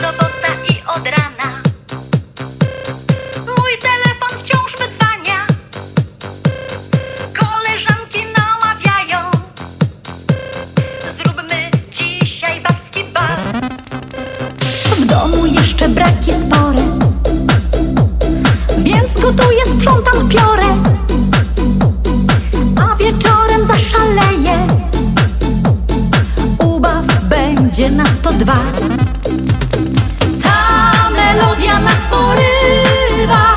[0.00, 1.27] Sobota i od rana
[19.38, 20.66] Gotuję, sprzątam, piorę
[22.80, 24.66] A wieczorem zaszaleję.
[26.64, 28.56] Ubaw będzie na 102
[30.42, 33.54] Ta melodia nas porywa.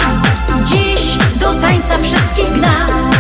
[0.66, 3.11] Dziś do tańca wszystkich gna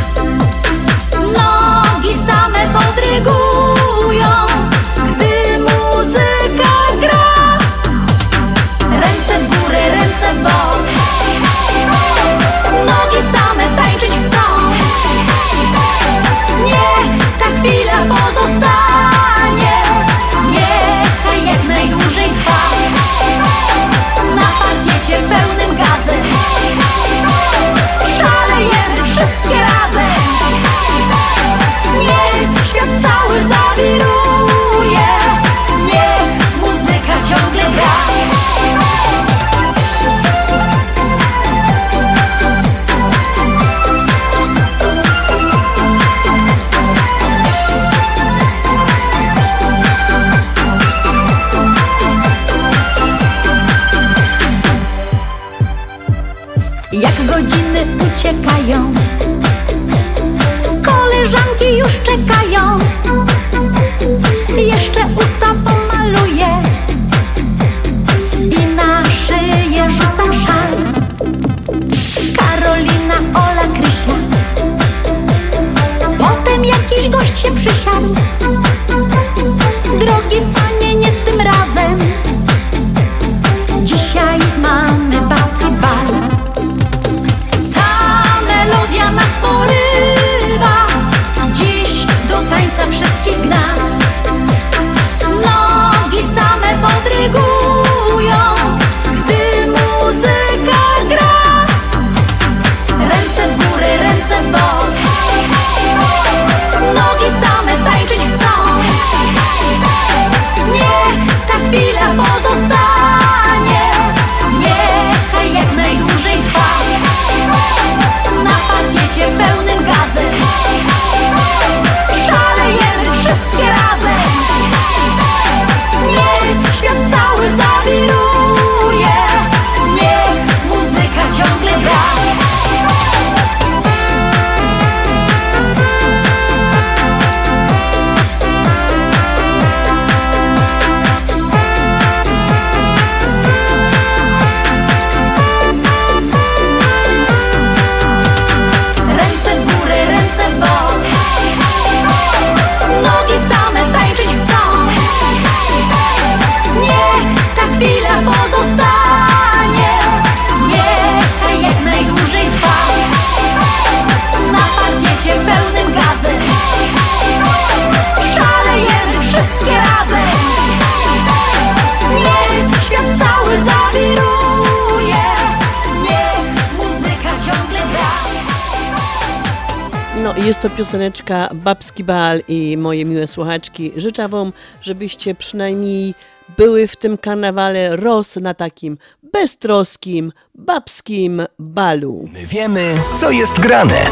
[180.81, 183.91] pioseneczka Babski Bal i moje miłe słuchaczki.
[183.95, 186.15] Życzę Wam, żebyście przynajmniej
[186.57, 192.29] były w tym karnawale roz na takim beztroskim, babskim balu.
[192.33, 194.05] My wiemy, co jest grane.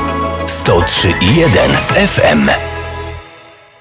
[0.48, 1.74] 103,1
[2.08, 2.79] FM.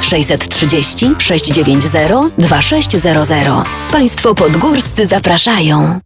[0.00, 3.64] 630 690 2600.
[3.90, 6.05] Państwo podgórscy zapraszają.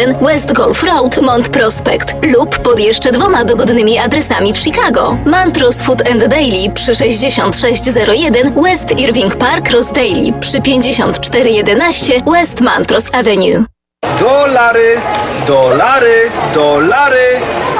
[0.09, 5.17] West Golf Road, Mont Prospect lub pod jeszcze dwoma dogodnymi adresami w Chicago.
[5.25, 13.65] Mantros Food and Daily przy 6601 West Irving Park, Rosedale przy 5411 West Mantros Avenue.
[14.19, 14.99] Dolary,
[15.47, 17.39] dolary, dolary,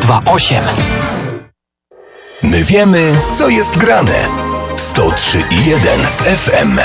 [0.00, 0.64] 0828.
[2.42, 4.28] My wiemy, co jest grane.
[4.76, 6.04] 103,1
[6.36, 6.78] FM.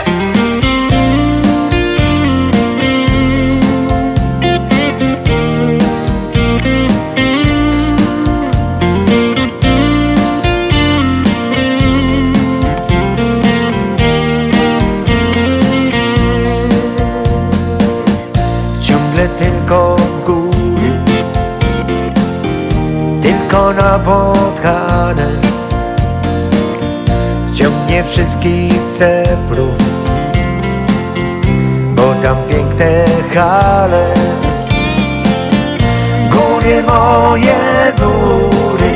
[24.63, 25.27] Podchane
[27.53, 29.77] Ciągnie wszystkich cefrów
[31.95, 34.13] Bo tam piękne hale.
[36.31, 38.91] Góry moje góry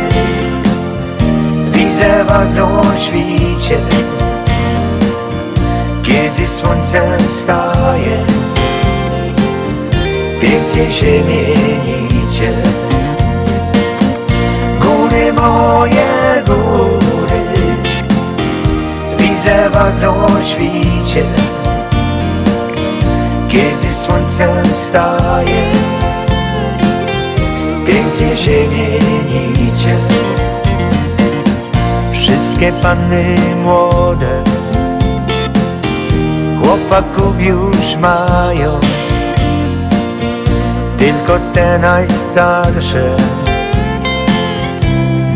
[1.71, 3.77] Widzę was o świcie.
[6.03, 8.25] Kiedy słońce wstaje
[10.41, 12.86] Pięknie się mienicie
[15.37, 17.41] moje góry.
[19.17, 21.23] Widzę was o świcie
[23.47, 25.71] Kiedy słońce wstaje
[27.87, 28.65] Pięknie się
[32.11, 34.43] Wszystkie panny młode
[36.67, 38.79] Chłopaków już mają.
[40.97, 43.15] Tylko te najstarsze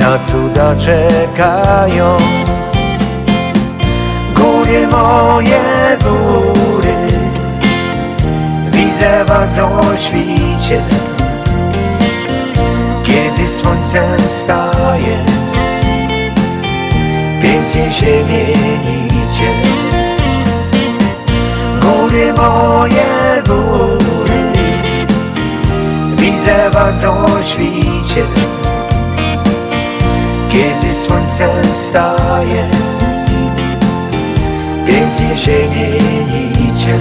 [0.02, 2.18] Na cuda czekają.
[4.36, 6.96] Góry moje góry
[8.72, 10.84] Widzę was o świcie
[13.04, 15.26] Kiedy słońce wstaje
[17.42, 19.52] Pięknie się mienicie
[21.82, 24.42] Góry moje góry
[26.18, 28.24] Widzę was o świcie
[30.52, 32.70] Kiedy słońce wstaje.
[34.88, 37.00] Pięknie się mienicie.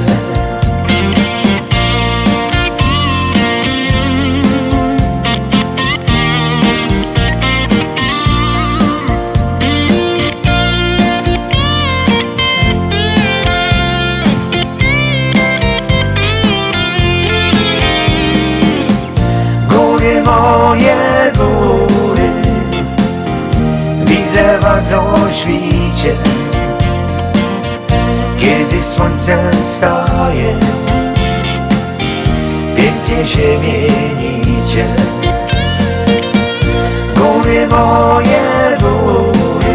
[20.25, 20.90] Moje
[25.33, 26.17] Świcie
[28.37, 30.57] Kiedy słońce wstaje
[32.77, 34.87] Pięknie się mienicie.
[37.17, 39.75] Góry moje góry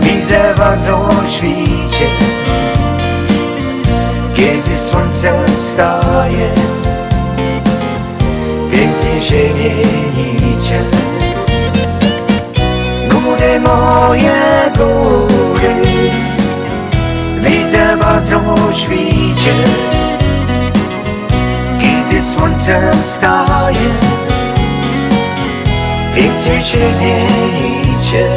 [0.00, 2.06] Widzę was o świcie
[4.34, 6.50] Kiedy słońce wstaje
[8.70, 10.84] Pięknie się mienicie
[13.40, 15.74] Góry moje góry
[17.42, 19.54] Widzę was o świcie
[21.78, 23.88] Kiedy słońce wstaje
[26.14, 28.28] Pięknie się mienicie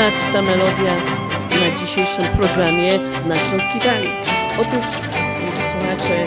[0.00, 0.96] akurat ta melodia
[1.50, 4.08] na dzisiejszym programie na Śląskiej Fali.
[4.58, 4.84] Otóż,
[5.70, 6.26] słuchacze,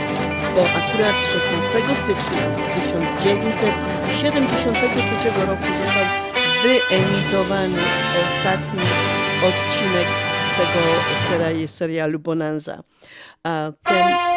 [0.55, 6.05] bo akurat 16 stycznia 1973 roku został
[6.63, 7.79] wyemitowany
[8.27, 8.81] ostatni
[9.43, 10.07] odcinek
[10.57, 10.81] tego
[11.67, 12.83] serialu Bonanza.
[13.43, 14.32] A ten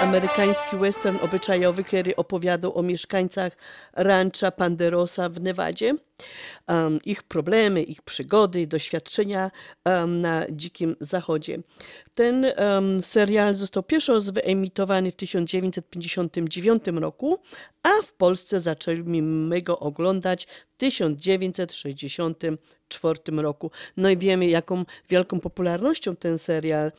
[0.00, 3.56] amerykański western obyczajowy, który opowiadał o mieszkańcach
[3.92, 5.94] rancha Panderosa w Nevadzie,
[6.68, 9.50] um, ich problemy, ich przygody, doświadczenia
[9.84, 11.58] um, na dzikim zachodzie.
[12.14, 17.38] Ten um, serial został pierwszy wyemitowany w 1959 roku,
[17.82, 23.70] a w Polsce zaczęliśmy go oglądać w 1964 roku.
[23.96, 26.92] No i wiemy, jaką wielką popularnością ten serial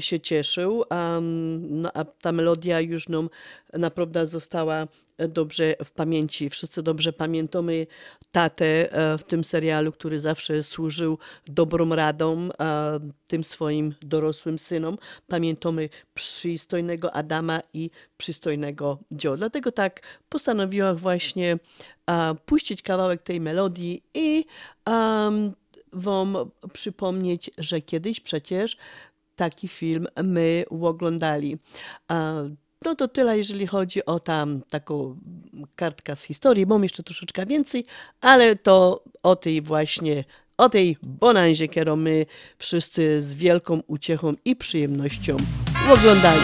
[0.00, 3.30] się cieszył, um, no, a ta melodia już nam
[3.72, 4.86] naprawdę została
[5.28, 6.50] dobrze w pamięci.
[6.50, 7.86] Wszyscy dobrze pamiętamy
[8.32, 14.98] tatę e, w tym serialu, który zawsze służył dobrą radą e, tym swoim dorosłym synom.
[15.26, 19.36] Pamiętamy przystojnego Adama i przystojnego Joe.
[19.36, 21.58] Dlatego tak postanowiłam właśnie
[22.06, 24.44] e, puścić kawałek tej melodii i
[25.92, 26.36] Wam
[26.72, 28.76] przypomnieć, że kiedyś przecież
[29.40, 31.58] taki film my oglądali.
[32.84, 35.16] No to tyle, jeżeli chodzi o tam taką
[35.76, 36.66] kartkę z historii.
[36.66, 37.84] Mam jeszcze troszeczkę więcej,
[38.20, 40.24] ale to o tej właśnie,
[40.58, 42.26] o tej bonanzie, którą my
[42.58, 45.36] wszyscy z wielką uciechą i przyjemnością
[45.92, 46.42] oglądali.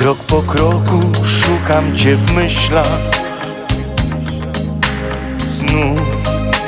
[0.00, 3.00] Krok po kroku szukam Cię w myślach.
[5.46, 6.00] Znów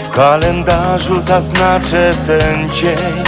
[0.04, 3.22] w kalendarzu zaznaczę ten dzień.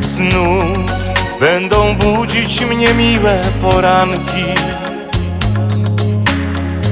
[0.00, 0.78] Znów
[1.40, 4.44] będą budzić mnie miłe poranki.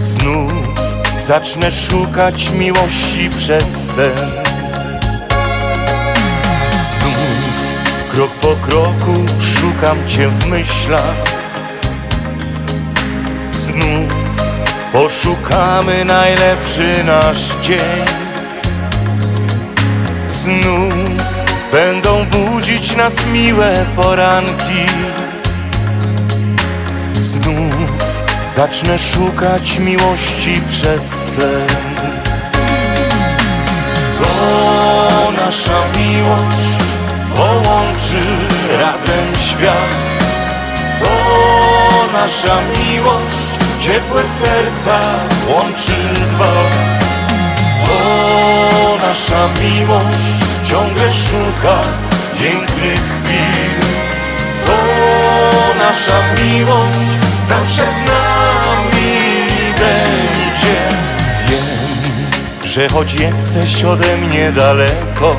[0.02, 0.52] Znów
[1.16, 4.39] zacznę szukać miłości przez sen.
[8.20, 11.14] krok po kroku szukam Cię w myślach.
[13.52, 14.12] Znów
[14.92, 18.04] poszukamy najlepszy nasz dzień.
[20.30, 24.86] Znów będą budzić nas miłe poranki.
[27.20, 31.66] Znów zacznę szukać miłości przez sen.
[34.18, 36.79] To nasza miłość
[37.40, 38.20] połączy
[38.78, 39.90] razem świat.
[40.98, 41.10] To
[42.12, 43.48] nasza miłość
[43.80, 45.00] ciepłe serca
[45.48, 46.52] łączy dwa.
[47.86, 50.26] To nasza miłość
[50.64, 51.80] ciągle szuka
[52.40, 53.90] pięknych chwil.
[54.66, 54.76] To
[55.78, 57.10] nasza miłość
[57.44, 59.12] zawsze z nami
[59.70, 60.76] będzie.
[61.48, 61.66] Wiem,
[62.64, 65.36] że choć jesteś ode mnie daleko,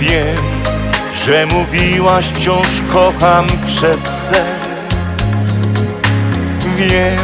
[0.00, 0.36] wiem,
[1.14, 4.46] że mówiłaś wciąż kocham przez sen.
[6.76, 7.18] Wiem,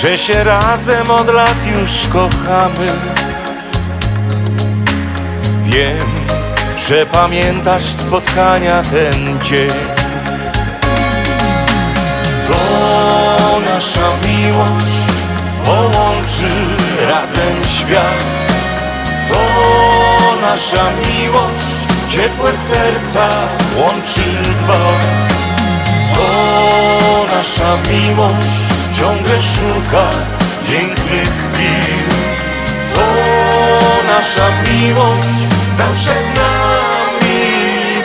[0.00, 2.88] że się razem od lat już kochamy.
[5.64, 6.08] Wiem,
[6.88, 9.70] że pamiętasz spotkania ten dzień.
[12.46, 14.92] To nasza miłość
[15.64, 16.48] połączy
[17.08, 18.24] razem świat.
[19.28, 19.36] To
[20.40, 21.71] nasza miłość
[22.12, 23.28] ciepłe serca
[23.76, 24.24] łączy
[24.62, 24.78] dwa.
[26.14, 28.60] To nasza miłość
[28.92, 30.04] ciągle szuka
[30.68, 32.02] pięknych chwil.
[32.94, 33.06] To
[34.06, 35.38] nasza miłość
[35.76, 37.40] zawsze z nami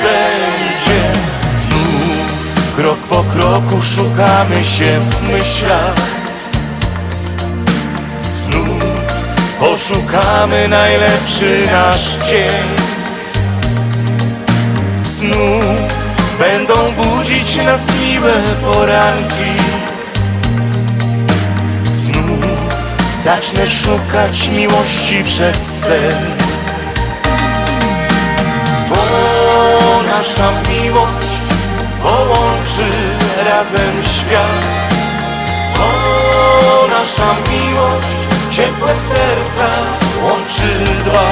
[0.03, 1.19] będzie.
[1.67, 5.95] Znów krok po kroku szukamy się w myślach.
[8.35, 8.83] Znów
[9.59, 12.76] poszukamy najlepszy nasz dzień.
[15.17, 19.51] Znów będą budzić nas miłe poranki.
[21.95, 22.45] Znów
[23.23, 26.25] zacznę szukać miłości przez sen.
[28.89, 29.03] To
[30.03, 31.37] nasza miłość
[32.03, 32.89] połączy
[33.45, 34.65] razem świat.
[35.75, 38.17] To nasza miłość
[38.51, 39.69] ciepłe serca
[40.23, 41.31] łączy dwa.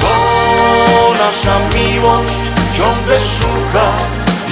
[0.00, 3.86] To nasza miłość ciągle szuka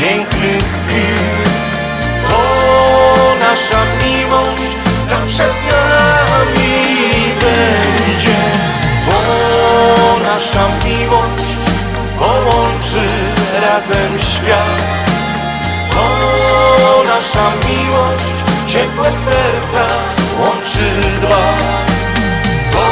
[0.00, 1.50] pięknych chwil.
[2.28, 2.42] To
[3.40, 6.72] nasza miłość zawsze z nami
[7.40, 8.40] będzie.
[9.04, 9.20] To
[10.22, 11.50] nasza miłość
[12.18, 13.06] połączy
[13.62, 14.82] razem świat.
[15.90, 18.34] To nasza miłość
[18.66, 19.86] ciepłe serca
[20.40, 21.52] łączy dwa.
[22.72, 22.86] To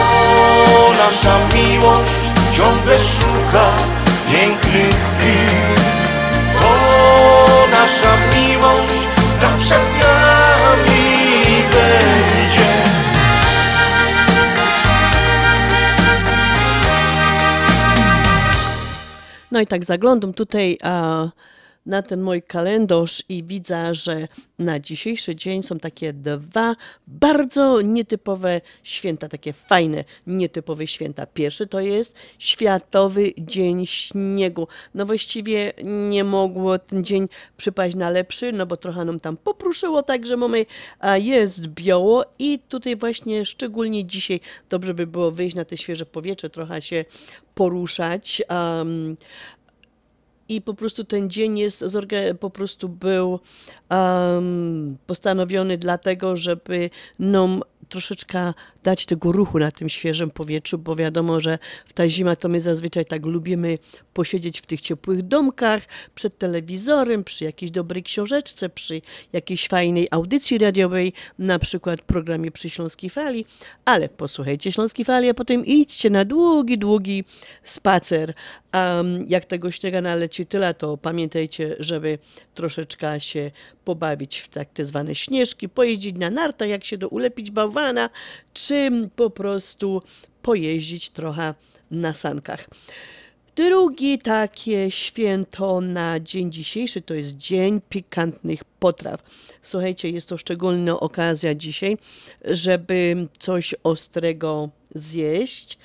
[0.92, 3.97] nasza miłość ciągle szuka
[4.32, 5.74] pięknych chwil.
[6.60, 9.08] To nasza miłość
[9.40, 11.02] zawsze z nami
[11.72, 12.68] będzie.
[19.50, 21.28] No i tak zaglądam tutaj a,
[21.88, 24.28] na ten mój kalendarz i widzę, że
[24.58, 26.76] na dzisiejszy dzień są takie dwa
[27.06, 31.26] bardzo nietypowe święta, takie fajne, nietypowe święta.
[31.26, 34.68] Pierwszy to jest Światowy Dzień Śniegu.
[34.94, 35.72] No właściwie
[36.08, 40.66] nie mogło ten dzień przypaść na lepszy, no bo trochę nam tam popruszyło, także mamy,
[40.98, 46.06] a jest biało i tutaj właśnie szczególnie dzisiaj dobrze by było wyjść na te świeże
[46.06, 47.04] powietrze, trochę się
[47.54, 48.42] poruszać.
[48.50, 49.16] Um,
[50.48, 51.84] i po prostu ten dzień jest
[52.40, 53.40] po prostu był
[53.90, 61.40] um, postanowiony dlatego, żeby nam troszeczkę dać tego ruchu na tym świeżym powietrzu, bo wiadomo,
[61.40, 63.78] że w ta zima to my zazwyczaj tak lubimy
[64.14, 65.82] posiedzieć w tych ciepłych domkach,
[66.14, 72.70] przed telewizorem, przy jakiejś dobrej książeczce, przy jakiejś fajnej audycji radiowej, na przykład programie przy
[72.70, 73.44] Śląskiej Fali,
[73.84, 77.24] ale posłuchajcie Śląskiej Fali, a potem idźcie na długi, długi
[77.62, 78.34] spacer.
[78.74, 82.18] Um, jak tego śniega naleci tyle, to pamiętajcie, żeby
[82.54, 83.50] troszeczkę się
[83.84, 88.10] pobawić w tak te zwane śnieżki, pojeździć na nartach, jak się do ulepić bałwana,
[88.54, 90.02] czy po prostu
[90.42, 91.54] pojeździć trochę
[91.90, 92.68] na sankach.
[93.58, 99.22] Drugie takie święto na dzień dzisiejszy to jest Dzień Pikantnych Potraw.
[99.62, 101.98] Słuchajcie, jest to szczególna okazja dzisiaj,
[102.44, 105.78] żeby coś ostrego zjeść.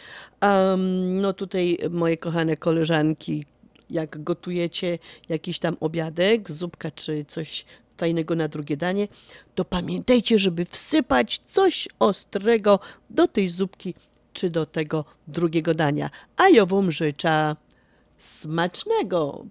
[0.44, 3.46] Um, no tutaj moje kochane koleżanki,
[3.90, 7.66] jak gotujecie jakiś tam obiadek, zupka czy coś
[7.98, 9.08] fajnego na drugie danie,
[9.56, 12.80] to pamiętajcie, żeby wsypać coś ostrego
[13.10, 13.94] do tej zupki
[14.34, 16.10] czy do tego drugiego dania.
[16.38, 17.56] A ja wam życzę
[18.18, 19.46] smacznego!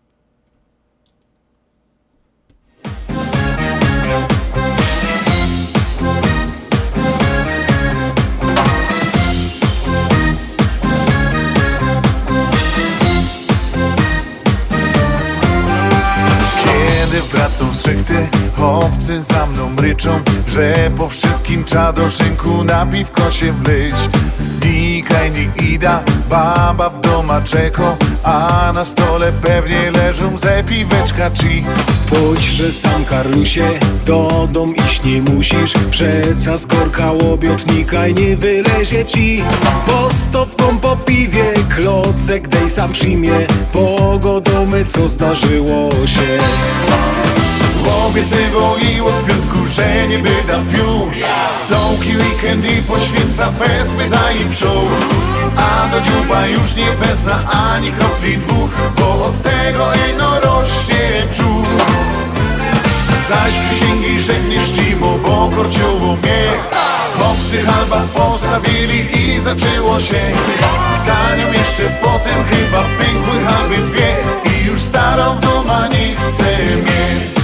[17.31, 23.31] Wracam z szechty, obcy za mną ryczą Że po wszystkim trzeba do szynku na piwko
[23.31, 23.95] się wlyć
[25.11, 31.65] Nie ida, baba w doma czeko A na stole pewnie leżą ze piweczka ci
[32.11, 33.65] Pójdź, że sam Karlusie,
[34.07, 35.73] do dom iść nie musisz.
[35.91, 39.43] Przeca z korka łobiotnika i nie wylezie ci
[39.87, 41.45] Postaw dom po piwie,
[41.77, 43.47] klocek dej sam przyjmie.
[43.73, 46.39] Pogodomy co zdarzyło się
[48.07, 51.11] Obiecywał i od piątku, że nie byda pił
[51.61, 55.05] Całki weekend i poświęca fest, by daje przód
[55.57, 61.69] A do dziuba już nie wezna ani kropli dwóch Bo od tego eno rośnie brzuch
[63.29, 66.53] Zaś przysięgi żegniesz cimo, bo korciowo mnie
[67.17, 70.21] Chłopcy halba postawili i zaczęło się.
[71.07, 74.17] Za nią jeszcze potem chyba pękły halby dwie.
[74.45, 76.45] I już starą doma nie chce
[76.83, 77.42] mnie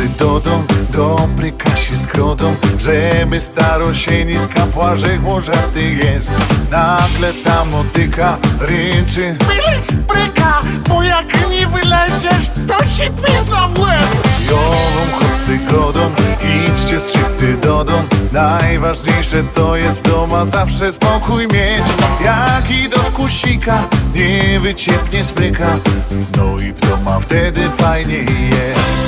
[0.00, 5.18] Wracam w nocy do dom, dobry Kasi z krodą Żeby staro się nie skapła, że
[5.18, 6.32] chłożaty jest.
[6.70, 9.36] Nagle ta motyka ryczy.
[9.38, 14.06] Wyleć z bryka, bo jak nie wyleziesz, to ci pizna w łeb.
[14.50, 16.10] Jową chłopcy godą,
[16.42, 18.02] idźcie z szychty do dom.
[18.32, 21.84] Najważniejsze to jest w doma zawsze spokój mieć.
[22.24, 25.76] Jak i do szkusika, nie wyciepnie smryka
[26.36, 29.00] No i w doma wtedy fajnie jest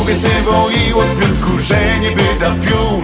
[0.00, 3.02] Obiecywał i od piątku, że nie byda pił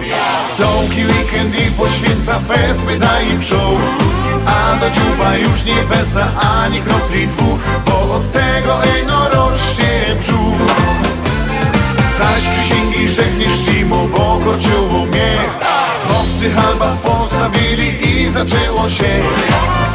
[0.49, 3.81] Całki weekend i poświęca fest, by daje przód
[4.45, 10.73] A do dziuba już nie wezna ani kropli dwóch Bo od tego eno rośnie brzuch.
[12.17, 15.37] Zaś przysięgi żegniesz cimo, bo korciowo mnie.
[16.07, 19.09] Chłopcy halba postawili i zaczęło się.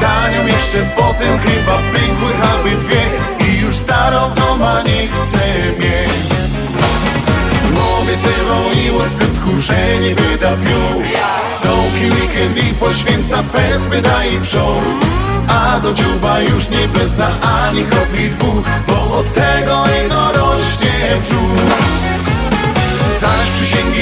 [0.01, 3.03] Za nią jeszcze potem chyba pękły halby dwie.
[3.49, 5.39] I już starą doma nie chce
[5.79, 6.09] mnie
[8.09, 11.03] Obiecywał i że nie wyda pił
[11.53, 14.85] Całki weekend i poświęca fest, by daje przód
[15.49, 21.79] A do dziuba już nie wezna ani kropli dwóch Bo od tego ino rośnie brzuch.
[23.19, 23.99] Zaś przysięgi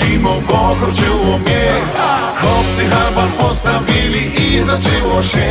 [0.00, 1.72] cimo, bo korciło mnie.
[2.40, 5.46] Chłopcy halba postawili i zaczęło się.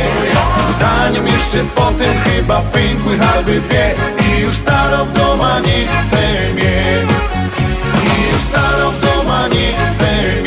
[0.78, 3.94] Za nią jeszcze potem chyba pękły halby dwie.
[4.28, 6.18] I już staro w doma nie chce
[6.54, 7.09] mnie
[10.02, 10.39] nie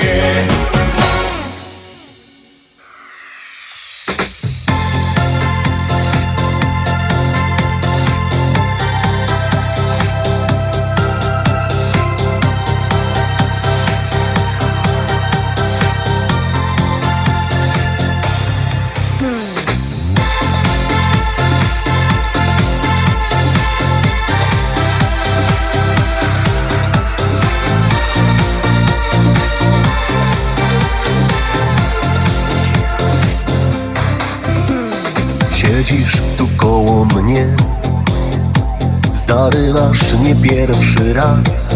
[40.43, 41.75] pierwszy raz.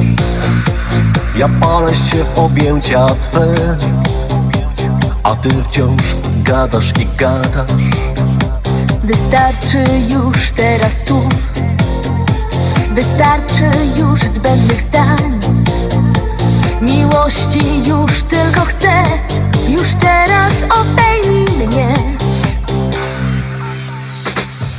[1.36, 3.78] Ja palę się w objęcia Twe
[5.24, 7.72] A Ty wciąż gadasz i gadasz.
[9.04, 11.34] Wystarczy już teraz słów.
[12.92, 15.40] Wystarczy już zbędnych zdań.
[16.82, 19.04] Miłości już tylko chcę.
[19.68, 20.52] Już teraz
[20.82, 21.94] obejmij mnie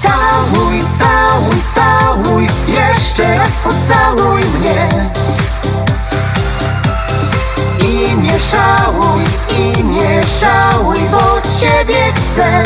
[0.09, 4.89] Całuj, całuj, całuj Jeszcze raz pocałuj mnie.
[7.81, 9.25] I nie żałuj,
[9.59, 12.63] i nie żałuj Bo Ciebie chcę.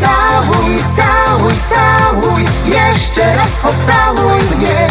[0.00, 4.88] Całuj, całuj, całuj Jeszcze raz pocałuj mnie.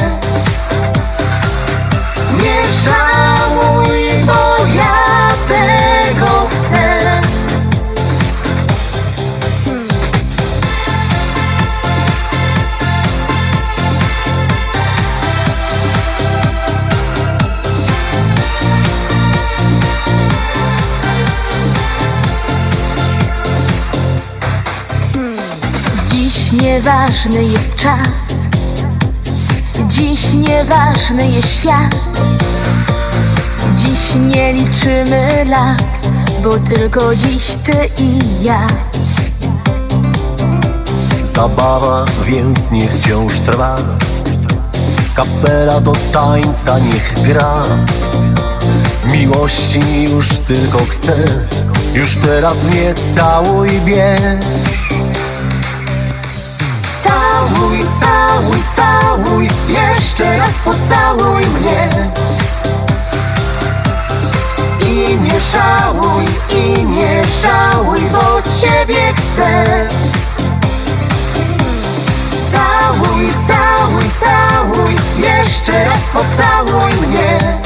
[2.43, 3.16] Nie żałuj,
[26.88, 28.23] nieważny jest czas.
[29.88, 31.95] Dziś nieważny jest świat.
[33.75, 35.99] Dziś nie liczymy lat
[36.43, 38.67] Bo tylko dziś ty i ja.
[41.23, 43.75] Zabawa więc niech wciąż trwa.
[45.15, 47.63] Kapela do tańca niech gra.
[49.11, 51.15] Miłości już tylko chcę.
[51.93, 54.76] Już teraz mnie całuj wiesz
[58.78, 61.89] całuj, całuj Jeszcze raz pocałuj mnie.
[64.82, 69.88] I nie żałuj, i nie żałuj Bo ciebie chcę.
[72.51, 77.57] Całuj, całuj, całuj Jeszcze raz pocałuj mnie.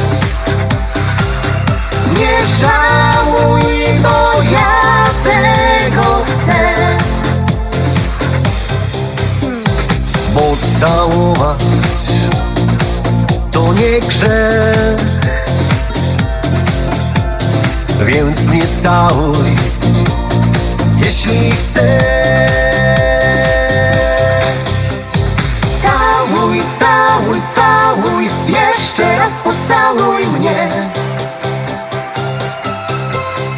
[2.19, 3.63] Nie żałuj,
[4.03, 4.91] bo ja
[5.23, 5.80] tego
[10.33, 11.57] Bo całować
[13.51, 14.97] to nie grzech.
[18.05, 19.47] Więc mnie całuj,
[20.97, 22.01] jeśli chcesz.
[25.81, 30.69] Całuj, całuj, całuj Jeszcze raz pocałuj mnie.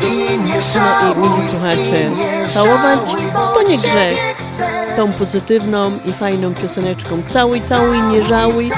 [0.01, 2.99] I nie No nie całować
[3.53, 4.32] to nie grzech.
[4.95, 8.71] Tą pozytywną i fajną pioseneczką Całuj, całuj, nie żałuj.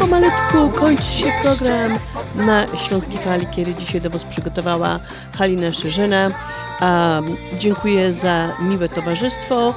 [0.00, 1.98] Pomalutku kończy się program
[2.34, 4.98] na Śląskiej Fali, kiedy dzisiaj do Was przygotowała
[5.38, 6.30] Halina Szerzyna.
[6.80, 7.20] A,
[7.58, 9.74] dziękuję za miłe towarzystwo.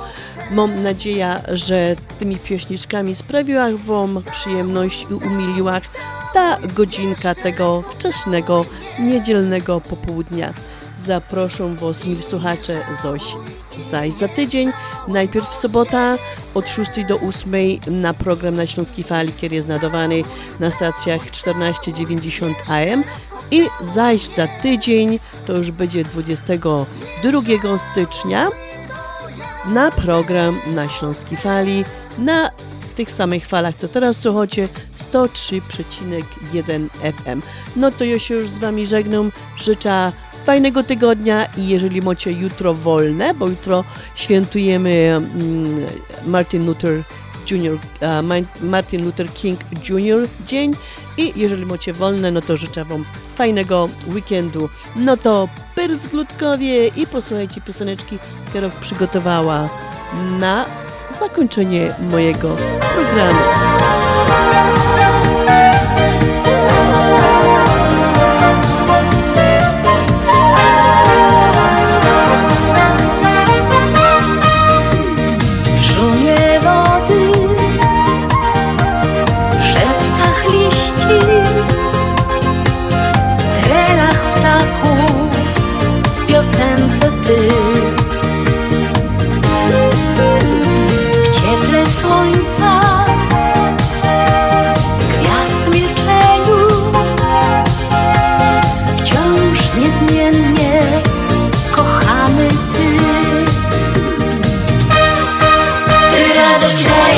[0.52, 5.82] Mam nadzieję, że tymi pieśniczkami sprawiła Wam przyjemność i umiliła
[6.34, 8.66] ta godzinka tego wczesnego,
[9.00, 10.54] niedzielnego popołudnia.
[10.98, 13.24] Zaproszę Was, mili słuchacze, zaś,
[13.82, 14.72] zaś za tydzień.
[15.08, 16.18] Najpierw sobota
[16.54, 17.54] od 6 do 8
[17.88, 20.24] na program na Śląskiej Fali, który jest nadawany
[20.60, 23.04] na stacjach 1490 AM.
[23.52, 28.50] I zaś za tydzień, to już będzie 22 stycznia,
[29.66, 31.86] na program na Śląskiej Fali,
[32.18, 32.52] na
[32.96, 34.68] tych samych falach, co teraz słuchacie,
[35.12, 37.42] 103,1 FM.
[37.76, 40.12] No to ja się już z Wami żegnam, życzę
[40.46, 43.84] fajnego tygodnia i jeżeli macie jutro wolne, bo jutro
[44.16, 45.86] świętujemy mm,
[46.26, 47.04] Martin Luther
[48.24, 50.28] Ma- Martin Luther King Jr.
[50.46, 50.76] dzień
[51.18, 54.70] i jeżeli macie wolne, no to życzę Wam fajnego weekendu.
[54.96, 58.18] No to pyrs glutkowie i posłuchajcie pioseneczki,
[58.50, 59.70] którą przygotowała
[60.40, 60.66] na
[61.20, 62.56] zakończenie mojego
[62.96, 63.40] programu.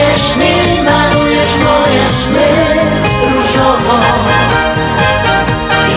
[0.07, 2.47] Dajesz mi, malujesz moje sny
[3.23, 3.99] różowo.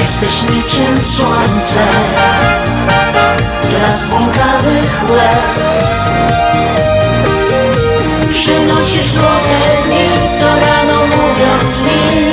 [0.01, 1.87] Jesteś niczym słońce
[3.71, 5.61] dla zbłąkanych łez
[8.33, 12.31] Przynosisz złote dni, co rano mówiąc mi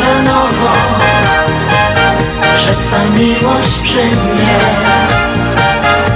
[0.00, 0.72] na nowo
[2.58, 4.58] Że Twa miłość przy mnie,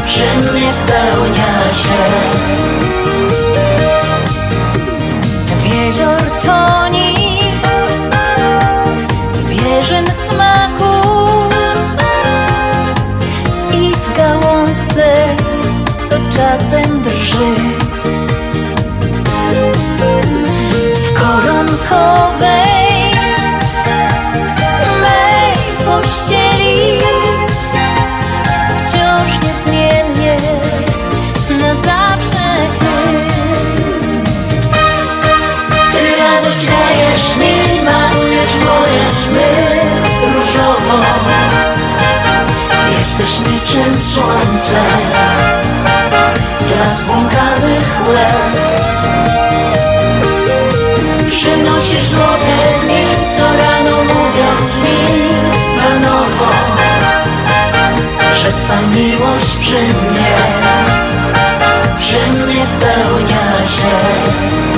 [0.07, 2.64] przy mnie spełnia się
[48.15, 48.59] łez
[51.31, 53.05] Przynosisz złote dni,
[53.37, 54.99] co rano mówiąc mi
[55.77, 56.51] na nowo
[58.35, 60.37] Że Twa miłość przy mnie,
[61.99, 64.74] przy mnie spełnia się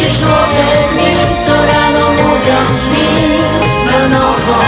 [0.00, 3.38] Przynosisz złote Co rano mówiąc mi
[3.86, 4.58] na nowo.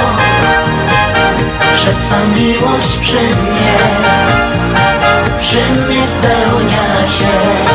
[1.76, 3.78] Że Twa miłość przy mnie
[5.41, 7.71] Przy mnie spełnia się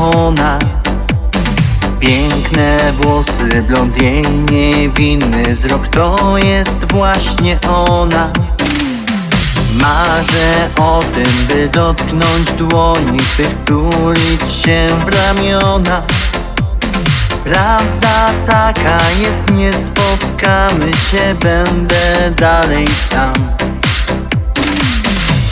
[0.00, 0.58] ona.
[2.00, 8.30] Piękne włosy, blond jej niewinny wzrok To jest właśnie ona.
[9.74, 16.02] Marzę o tym, by dotknąć dłoni Twych, tulić się w ramiona.
[17.44, 23.34] Prawda taka jest, nie spotkamy się, będę dalej sam.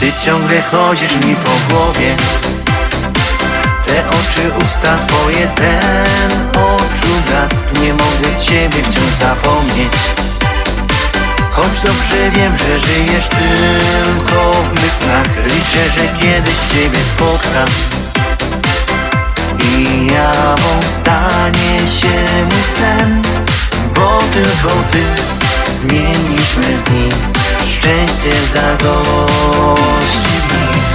[0.00, 2.16] Ty ciągle chodzisz mi po głowie
[3.92, 7.64] Te oczy, usta twoje, ten oczu blask.
[7.80, 9.92] Nie mogę ciebie wciąż zapomnieć.
[11.50, 17.68] Choć dobrze wiem, że żyjesz tylko w mych snach Liczę, że kiedyś ciebie spotkam.
[19.58, 23.22] I jawą stanie się mój sen
[23.94, 25.02] Bo tylko ty
[25.78, 27.08] zmienisz me dni.
[27.66, 30.91] Szczęście zagości w nich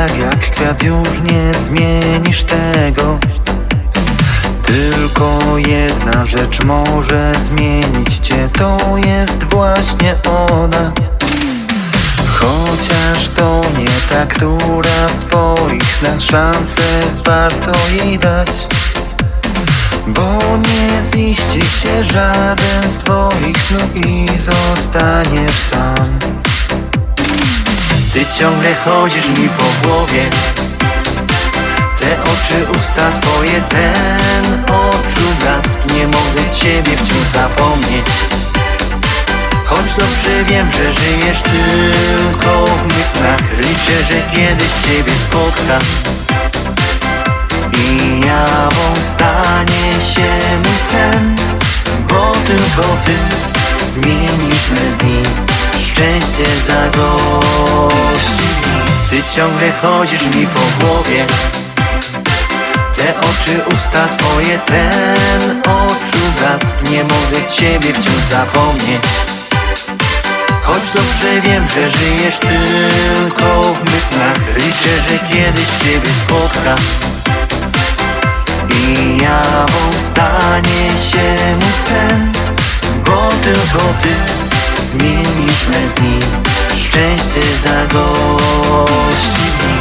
[0.00, 3.18] Tak jak kwiat już nie zmienisz tego.
[4.62, 10.92] Tylko jedna rzecz może zmienić cię To jest właśnie ona.
[12.26, 16.82] Chociaż to nie ta, która w twoich snach szansę
[17.24, 18.68] warto jej dać.
[20.06, 26.39] Bo nie ziści się żaden z twoich snów i zostaniesz sam
[28.12, 30.30] Ty ciągle chodzisz mi po głowie.
[32.00, 35.94] Te oczy, usta twoje, ten oczu blask.
[35.94, 38.06] Nie mogę ciebie wciąż zapomnieć.
[39.70, 45.82] Choć dobrze wiem, że żyjesz tylko w mych snach Liczę, że kiedyś ciebie spotkam
[47.72, 51.36] I jawą stanie się mój sen
[52.08, 53.14] Bo tylko ty
[53.92, 58.48] zmienisz me dni Szczęście zagości.
[59.10, 61.26] Ty ciągle chodzisz mi po głowie.
[62.96, 69.02] Te oczy, usta twoje, ten oczu blask Nie mogę ciebie wciąż zapomnieć.
[70.70, 76.78] Choć dobrze wiem, że żyjesz tylko w mych snach Liczę, że kiedyś ciebie spotkam
[78.70, 82.32] I jawą stanie się mój sen
[83.04, 84.08] Bo tylko ty
[84.80, 85.66] zmienisz
[85.96, 86.18] dni.
[86.76, 89.79] Szczęście zagości dni